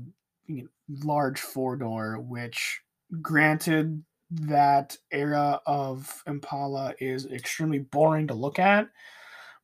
you 0.48 0.64
know, 0.64 0.70
large 1.04 1.40
four 1.40 1.76
door, 1.76 2.20
which 2.20 2.82
granted 3.22 4.04
that 4.32 4.98
era 5.12 5.62
of 5.66 6.24
Impala 6.28 6.94
is 7.00 7.26
extremely 7.28 7.80
boring 7.80 8.28
to 8.28 8.34
look 8.34 8.60
at, 8.60 8.90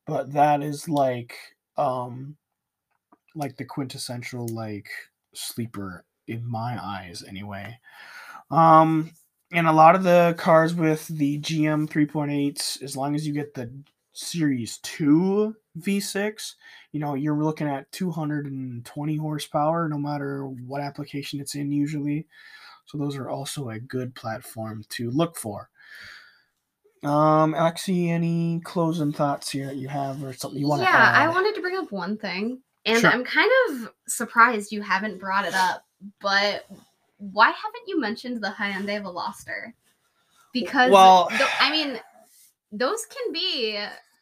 but 0.06 0.32
that 0.32 0.62
is 0.62 0.88
like 0.88 1.34
um 1.76 2.36
like 3.34 3.56
the 3.56 3.64
quintessential 3.64 4.46
like 4.48 4.88
sleeper 5.34 6.04
in 6.28 6.48
my 6.48 6.78
eyes 6.82 7.22
anyway. 7.26 7.78
Um 8.50 9.12
and 9.52 9.66
a 9.66 9.72
lot 9.72 9.94
of 9.94 10.02
the 10.02 10.34
cars 10.38 10.74
with 10.74 11.06
the 11.08 11.38
GM 11.40 11.88
3.8s, 11.88 12.82
as 12.82 12.96
long 12.96 13.14
as 13.14 13.26
you 13.26 13.32
get 13.32 13.54
the 13.54 13.70
Series 14.12 14.78
2 14.78 15.54
V6, 15.78 16.54
you 16.92 17.00
know, 17.00 17.14
you're 17.14 17.42
looking 17.42 17.68
at 17.68 17.90
220 17.92 19.16
horsepower 19.16 19.88
no 19.88 19.98
matter 19.98 20.46
what 20.46 20.80
application 20.80 21.40
it's 21.40 21.54
in 21.54 21.72
usually. 21.72 22.26
So 22.86 22.98
those 22.98 23.16
are 23.16 23.28
also 23.28 23.70
a 23.70 23.78
good 23.80 24.14
platform 24.14 24.84
to 24.90 25.10
look 25.10 25.36
for. 25.36 25.68
Um, 27.02 27.54
Alexi, 27.54 28.08
any 28.08 28.60
closing 28.64 29.12
thoughts 29.12 29.50
here 29.50 29.66
that 29.66 29.76
you 29.76 29.88
have 29.88 30.22
or 30.22 30.32
something 30.32 30.58
you 30.60 30.68
want 30.68 30.80
to 30.80 30.84
yeah? 30.88 31.12
I 31.14 31.28
wanted 31.28 31.54
to 31.54 31.60
bring 31.60 31.76
up 31.76 31.92
one 31.92 32.16
thing, 32.16 32.60
and 32.86 33.00
Sure. 33.00 33.10
I'm 33.10 33.24
kind 33.24 33.50
of 33.68 33.90
surprised 34.08 34.72
you 34.72 34.80
haven't 34.80 35.18
brought 35.20 35.44
it 35.44 35.54
up. 35.54 35.84
But 36.20 36.66
why 37.18 37.46
haven't 37.46 37.88
you 37.88 38.00
mentioned 38.00 38.42
the 38.42 38.48
Hyundai 38.48 39.02
Veloster? 39.02 39.72
Because 40.52 40.90
Well- 40.90 41.28
tho- 41.30 41.46
I 41.60 41.70
mean, 41.70 42.00
those 42.72 43.04
can 43.06 43.32
be 43.32 43.78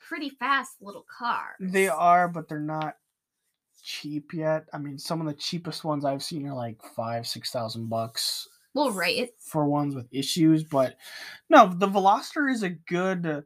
pretty 0.09 0.31
fast 0.31 0.81
little 0.81 1.07
cars. 1.09 1.57
They 1.61 1.89
are, 1.89 2.29
but 2.29 2.49
they're 2.49 2.61
not 2.61 2.97
cheap 3.83 4.33
yet. 4.33 4.69
I 4.73 4.79
mean, 4.79 4.99
some 4.99 5.21
of 5.21 5.27
the 5.27 5.35
cheapest 5.35 5.85
ones 5.85 6.05
I've 6.05 6.23
seen 6.23 6.47
are 6.47 6.55
like 6.55 6.81
five, 6.97 7.27
six 7.27 7.51
thousand 7.51 7.89
bucks 7.89 8.49
Well, 8.75 8.93
right. 8.93 9.31
for 9.39 9.67
ones 9.67 9.95
with 9.95 10.09
issues. 10.13 10.65
But 10.65 10.97
no, 11.49 11.73
the 11.75 11.89
Veloster 11.89 12.51
is 12.51 12.63
a 12.63 12.71
good 12.71 13.45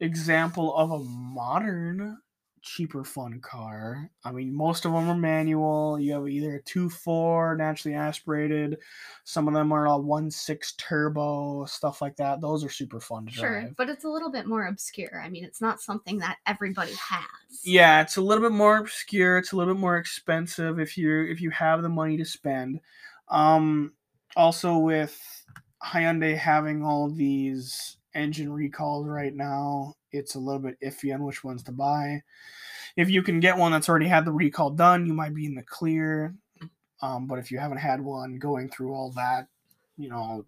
example 0.00 0.74
of 0.76 0.90
a 0.90 0.98
modern, 1.04 2.18
cheaper, 2.66 3.04
fun 3.04 3.40
car. 3.40 4.10
I 4.24 4.32
mean, 4.32 4.52
most 4.52 4.84
of 4.84 4.92
them 4.92 5.08
are 5.08 5.16
manual. 5.16 5.98
You 5.98 6.12
have 6.14 6.28
either 6.28 6.56
a 6.56 6.62
two 6.62 6.90
four 6.90 7.56
naturally 7.56 7.94
aspirated. 7.96 8.78
Some 9.24 9.46
of 9.46 9.54
them 9.54 9.72
are 9.72 9.86
a 9.86 9.96
one 9.96 10.30
six 10.30 10.72
turbo, 10.72 11.64
stuff 11.66 12.02
like 12.02 12.16
that. 12.16 12.40
Those 12.40 12.64
are 12.64 12.68
super 12.68 13.00
fun 13.00 13.26
to 13.26 13.32
Sure, 13.32 13.48
drive. 13.48 13.62
Sure, 13.62 13.74
but 13.78 13.88
it's 13.88 14.04
a 14.04 14.08
little 14.08 14.30
bit 14.30 14.46
more 14.46 14.66
obscure. 14.66 15.22
I 15.22 15.28
mean, 15.30 15.44
it's 15.44 15.60
not 15.60 15.80
something 15.80 16.18
that 16.18 16.38
everybody 16.46 16.92
has. 16.94 17.60
Yeah, 17.62 18.02
it's 18.02 18.16
a 18.16 18.20
little 18.20 18.42
bit 18.42 18.54
more 18.54 18.78
obscure. 18.78 19.38
It's 19.38 19.52
a 19.52 19.56
little 19.56 19.74
bit 19.74 19.80
more 19.80 19.96
expensive 19.96 20.80
if 20.80 20.98
you 20.98 21.22
if 21.22 21.40
you 21.40 21.50
have 21.50 21.82
the 21.82 21.88
money 21.88 22.16
to 22.16 22.24
spend. 22.24 22.80
Um, 23.28 23.92
also 24.34 24.76
with 24.78 25.44
Hyundai 25.82 26.36
having 26.36 26.82
all 26.82 27.08
these 27.08 27.96
engine 28.16 28.52
recalls 28.52 29.06
right 29.06 29.34
now, 29.34 29.94
it's 30.12 30.34
a 30.34 30.38
little 30.38 30.60
bit 30.60 30.80
iffy 30.80 31.14
on 31.14 31.22
which 31.22 31.44
ones 31.44 31.62
to 31.64 31.72
buy. 31.72 32.22
If 32.96 33.10
you 33.10 33.22
can 33.22 33.40
get 33.40 33.58
one 33.58 33.72
that's 33.72 33.88
already 33.88 34.08
had 34.08 34.24
the 34.24 34.32
recall 34.32 34.70
done, 34.70 35.06
you 35.06 35.12
might 35.12 35.34
be 35.34 35.46
in 35.46 35.54
the 35.54 35.62
clear. 35.62 36.34
Um, 37.02 37.26
but 37.26 37.38
if 37.38 37.50
you 37.50 37.58
haven't 37.58 37.78
had 37.78 38.00
one 38.00 38.38
going 38.38 38.70
through 38.70 38.94
all 38.94 39.10
that, 39.12 39.48
you 39.98 40.08
know, 40.08 40.46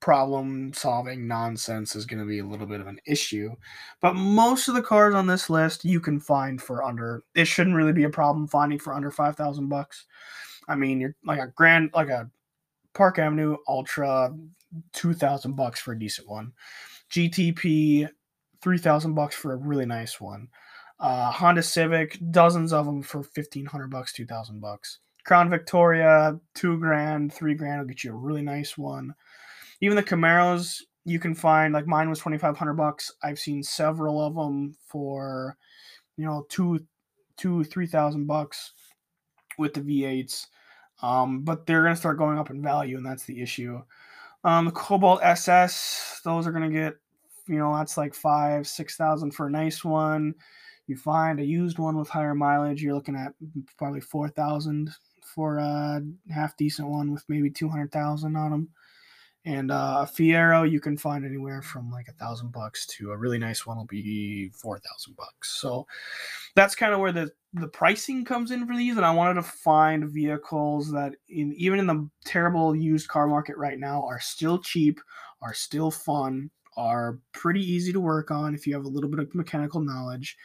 problem 0.00 0.72
solving 0.72 1.28
nonsense 1.28 1.94
is 1.94 2.06
going 2.06 2.18
to 2.18 2.26
be 2.26 2.38
a 2.38 2.44
little 2.44 2.66
bit 2.66 2.80
of 2.80 2.86
an 2.86 2.98
issue. 3.06 3.54
But 4.00 4.14
most 4.14 4.66
of 4.66 4.74
the 4.74 4.82
cars 4.82 5.14
on 5.14 5.26
this 5.26 5.50
list 5.50 5.84
you 5.84 6.00
can 6.00 6.18
find 6.18 6.60
for 6.60 6.82
under. 6.82 7.22
It 7.34 7.44
shouldn't 7.44 7.76
really 7.76 7.92
be 7.92 8.04
a 8.04 8.10
problem 8.10 8.48
finding 8.48 8.78
for 8.78 8.94
under 8.94 9.10
five 9.10 9.36
thousand 9.36 9.68
bucks. 9.68 10.06
I 10.68 10.74
mean, 10.74 11.00
you're 11.00 11.14
like 11.24 11.38
a 11.38 11.52
grand, 11.54 11.90
like 11.94 12.08
a 12.08 12.30
Park 12.94 13.18
Avenue 13.18 13.56
Ultra, 13.68 14.34
two 14.92 15.14
thousand 15.14 15.56
bucks 15.56 15.80
for 15.80 15.92
a 15.92 15.98
decent 15.98 16.28
one. 16.28 16.52
GTP, 17.10 18.08
three 18.60 18.78
thousand 18.78 19.14
bucks 19.14 19.34
for 19.34 19.52
a 19.52 19.56
really 19.56 19.86
nice 19.86 20.20
one. 20.20 20.48
Uh, 20.98 21.30
Honda 21.30 21.62
Civic, 21.62 22.18
dozens 22.30 22.72
of 22.72 22.86
them 22.86 23.02
for 23.02 23.22
fifteen 23.22 23.66
hundred 23.66 23.90
bucks, 23.90 24.12
two 24.12 24.26
thousand 24.26 24.60
bucks. 24.60 24.98
Crown 25.24 25.50
Victoria, 25.50 26.38
two 26.54 26.78
grand, 26.78 27.32
three 27.32 27.54
grand 27.54 27.80
will 27.80 27.86
get 27.86 28.04
you 28.04 28.12
a 28.12 28.16
really 28.16 28.42
nice 28.42 28.78
one. 28.78 29.14
Even 29.80 29.96
the 29.96 30.02
Camaros, 30.02 30.80
you 31.04 31.18
can 31.18 31.34
find 31.34 31.74
like 31.74 31.86
mine 31.86 32.08
was 32.08 32.18
2500 32.18 32.74
bucks 32.74 33.12
i've 33.22 33.38
seen 33.38 33.62
several 33.62 34.20
of 34.20 34.34
them 34.34 34.74
for 34.86 35.56
you 36.16 36.24
know 36.24 36.44
two 36.48 36.78
two 37.36 37.64
three 37.64 37.86
thousand 37.86 38.26
bucks 38.26 38.72
with 39.58 39.74
the 39.74 39.80
v8s 39.80 40.46
um, 41.02 41.40
but 41.40 41.64
they're 41.64 41.82
going 41.82 41.94
to 41.94 41.98
start 42.00 42.18
going 42.18 42.38
up 42.38 42.50
in 42.50 42.62
value 42.62 42.98
and 42.98 43.06
that's 43.06 43.24
the 43.24 43.40
issue 43.40 43.80
um, 44.44 44.66
the 44.66 44.70
cobalt 44.72 45.22
ss 45.22 46.20
those 46.24 46.46
are 46.46 46.52
going 46.52 46.70
to 46.70 46.76
get 46.76 46.94
you 47.46 47.58
know 47.58 47.74
that's 47.76 47.96
like 47.96 48.14
five 48.14 48.66
six 48.66 48.96
thousand 48.96 49.32
for 49.32 49.46
a 49.46 49.50
nice 49.50 49.84
one 49.84 50.34
you 50.86 50.96
find 50.96 51.38
a 51.38 51.44
used 51.44 51.78
one 51.78 51.96
with 51.96 52.08
higher 52.08 52.34
mileage 52.34 52.82
you're 52.82 52.94
looking 52.94 53.16
at 53.16 53.32
probably 53.78 54.00
4000 54.00 54.90
for 55.34 55.58
a 55.58 56.02
half 56.30 56.56
decent 56.56 56.88
one 56.88 57.12
with 57.12 57.24
maybe 57.28 57.50
200,000 57.50 58.36
on 58.36 58.50
them. 58.50 58.68
And 59.46 59.70
uh, 59.70 60.06
a 60.06 60.06
Fiero 60.06 60.70
you 60.70 60.80
can 60.80 60.98
find 60.98 61.24
anywhere 61.24 61.62
from 61.62 61.90
like 61.90 62.08
a 62.08 62.12
thousand 62.12 62.52
bucks 62.52 62.86
to 62.98 63.12
a 63.12 63.16
really 63.16 63.38
nice 63.38 63.64
one 63.64 63.78
will 63.78 63.86
be 63.86 64.50
four 64.50 64.78
thousand 64.78 65.16
bucks. 65.16 65.58
So 65.60 65.86
that's 66.54 66.74
kind 66.74 66.92
of 66.92 67.00
where 67.00 67.12
the 67.12 67.30
the 67.54 67.68
pricing 67.68 68.24
comes 68.24 68.50
in 68.50 68.66
for 68.66 68.76
these. 68.76 68.98
And 68.98 69.06
I 69.06 69.14
wanted 69.14 69.34
to 69.34 69.42
find 69.42 70.10
vehicles 70.10 70.92
that 70.92 71.14
in 71.30 71.54
even 71.54 71.78
in 71.78 71.86
the 71.86 72.08
terrible 72.26 72.76
used 72.76 73.08
car 73.08 73.26
market 73.26 73.56
right 73.56 73.78
now 73.78 74.04
are 74.06 74.20
still 74.20 74.58
cheap, 74.58 75.00
are 75.40 75.54
still 75.54 75.90
fun, 75.90 76.50
are 76.76 77.18
pretty 77.32 77.60
easy 77.60 77.94
to 77.94 78.00
work 78.00 78.30
on 78.30 78.54
if 78.54 78.66
you 78.66 78.74
have 78.74 78.84
a 78.84 78.88
little 78.88 79.08
bit 79.08 79.20
of 79.20 79.34
mechanical 79.34 79.80
knowledge, 79.80 80.36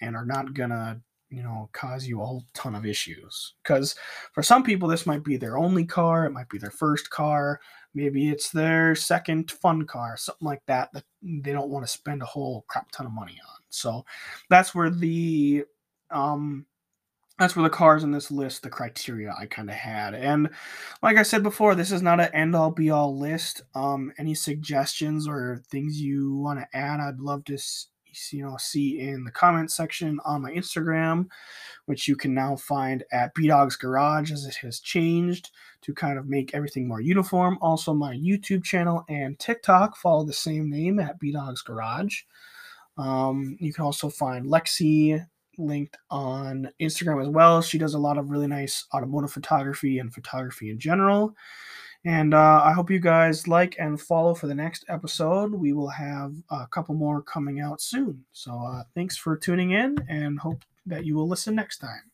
and 0.00 0.16
are 0.16 0.26
not 0.26 0.54
gonna 0.54 0.98
you 1.30 1.42
know 1.42 1.70
cause 1.72 2.06
you 2.06 2.20
a 2.20 2.24
whole 2.24 2.44
ton 2.54 2.74
of 2.74 2.84
issues. 2.84 3.54
Because 3.62 3.94
for 4.32 4.42
some 4.42 4.62
people 4.62 4.88
this 4.88 5.06
might 5.06 5.24
be 5.24 5.36
their 5.36 5.56
only 5.56 5.84
car 5.84 6.26
it 6.26 6.32
might 6.32 6.48
be 6.48 6.58
their 6.58 6.70
first 6.70 7.10
car 7.10 7.60
maybe 7.94 8.28
it's 8.28 8.50
their 8.50 8.94
second 8.94 9.50
fun 9.50 9.84
car 9.86 10.16
something 10.16 10.46
like 10.46 10.62
that 10.66 10.92
that 10.92 11.04
they 11.22 11.52
don't 11.52 11.70
want 11.70 11.84
to 11.84 11.90
spend 11.90 12.22
a 12.22 12.26
whole 12.26 12.64
crap 12.68 12.90
ton 12.90 13.06
of 13.06 13.12
money 13.12 13.38
on. 13.48 13.62
So 13.70 14.04
that's 14.48 14.74
where 14.74 14.90
the 14.90 15.64
um 16.10 16.66
that's 17.38 17.56
where 17.56 17.62
the 17.62 17.70
cars 17.70 18.04
in 18.04 18.10
this 18.10 18.30
list 18.30 18.62
the 18.62 18.68
criteria 18.68 19.34
i 19.38 19.46
kind 19.46 19.70
of 19.70 19.76
had. 19.76 20.14
And 20.14 20.50
like 21.02 21.16
i 21.16 21.22
said 21.22 21.42
before 21.42 21.74
this 21.74 21.92
is 21.92 22.02
not 22.02 22.20
an 22.20 22.34
end 22.34 22.56
all 22.56 22.70
be 22.70 22.90
all 22.90 23.16
list. 23.16 23.62
Um 23.74 24.12
any 24.18 24.34
suggestions 24.34 25.28
or 25.28 25.62
things 25.70 26.00
you 26.00 26.34
want 26.34 26.58
to 26.58 26.76
add 26.76 27.00
i'd 27.00 27.20
love 27.20 27.44
to 27.44 27.58
you 28.30 28.42
know 28.42 28.56
see 28.58 29.00
in 29.00 29.24
the 29.24 29.30
comment 29.30 29.70
section 29.70 30.18
on 30.24 30.42
my 30.42 30.52
Instagram, 30.52 31.26
which 31.86 32.08
you 32.08 32.16
can 32.16 32.34
now 32.34 32.56
find 32.56 33.04
at 33.12 33.34
B 33.34 33.48
Dog's 33.48 33.76
Garage 33.76 34.32
as 34.32 34.44
it 34.44 34.56
has 34.56 34.80
changed 34.80 35.50
to 35.82 35.94
kind 35.94 36.18
of 36.18 36.28
make 36.28 36.54
everything 36.54 36.86
more 36.86 37.00
uniform. 37.00 37.58
Also, 37.60 37.94
my 37.94 38.14
YouTube 38.14 38.64
channel 38.64 39.04
and 39.08 39.38
TikTok 39.38 39.96
follow 39.96 40.24
the 40.24 40.32
same 40.32 40.70
name 40.70 40.98
at 40.98 41.18
B 41.18 41.32
Dog's 41.32 41.62
Garage. 41.62 42.22
Um, 42.98 43.56
you 43.60 43.72
can 43.72 43.84
also 43.84 44.08
find 44.08 44.46
Lexi 44.46 45.24
linked 45.58 45.98
on 46.10 46.70
Instagram 46.80 47.22
as 47.22 47.28
well. 47.28 47.62
She 47.62 47.78
does 47.78 47.94
a 47.94 47.98
lot 47.98 48.18
of 48.18 48.30
really 48.30 48.46
nice 48.46 48.86
automotive 48.94 49.32
photography 49.32 49.98
and 49.98 50.12
photography 50.12 50.70
in 50.70 50.78
general. 50.78 51.34
And 52.04 52.32
uh, 52.32 52.62
I 52.64 52.72
hope 52.72 52.90
you 52.90 52.98
guys 52.98 53.46
like 53.46 53.76
and 53.78 54.00
follow 54.00 54.34
for 54.34 54.46
the 54.46 54.54
next 54.54 54.84
episode. 54.88 55.52
We 55.52 55.74
will 55.74 55.88
have 55.88 56.34
a 56.50 56.66
couple 56.66 56.94
more 56.94 57.20
coming 57.22 57.60
out 57.60 57.80
soon. 57.82 58.24
So 58.32 58.52
uh, 58.52 58.84
thanks 58.94 59.16
for 59.16 59.36
tuning 59.36 59.72
in 59.72 59.96
and 60.08 60.38
hope 60.38 60.64
that 60.86 61.04
you 61.04 61.14
will 61.14 61.28
listen 61.28 61.54
next 61.54 61.78
time. 61.78 62.09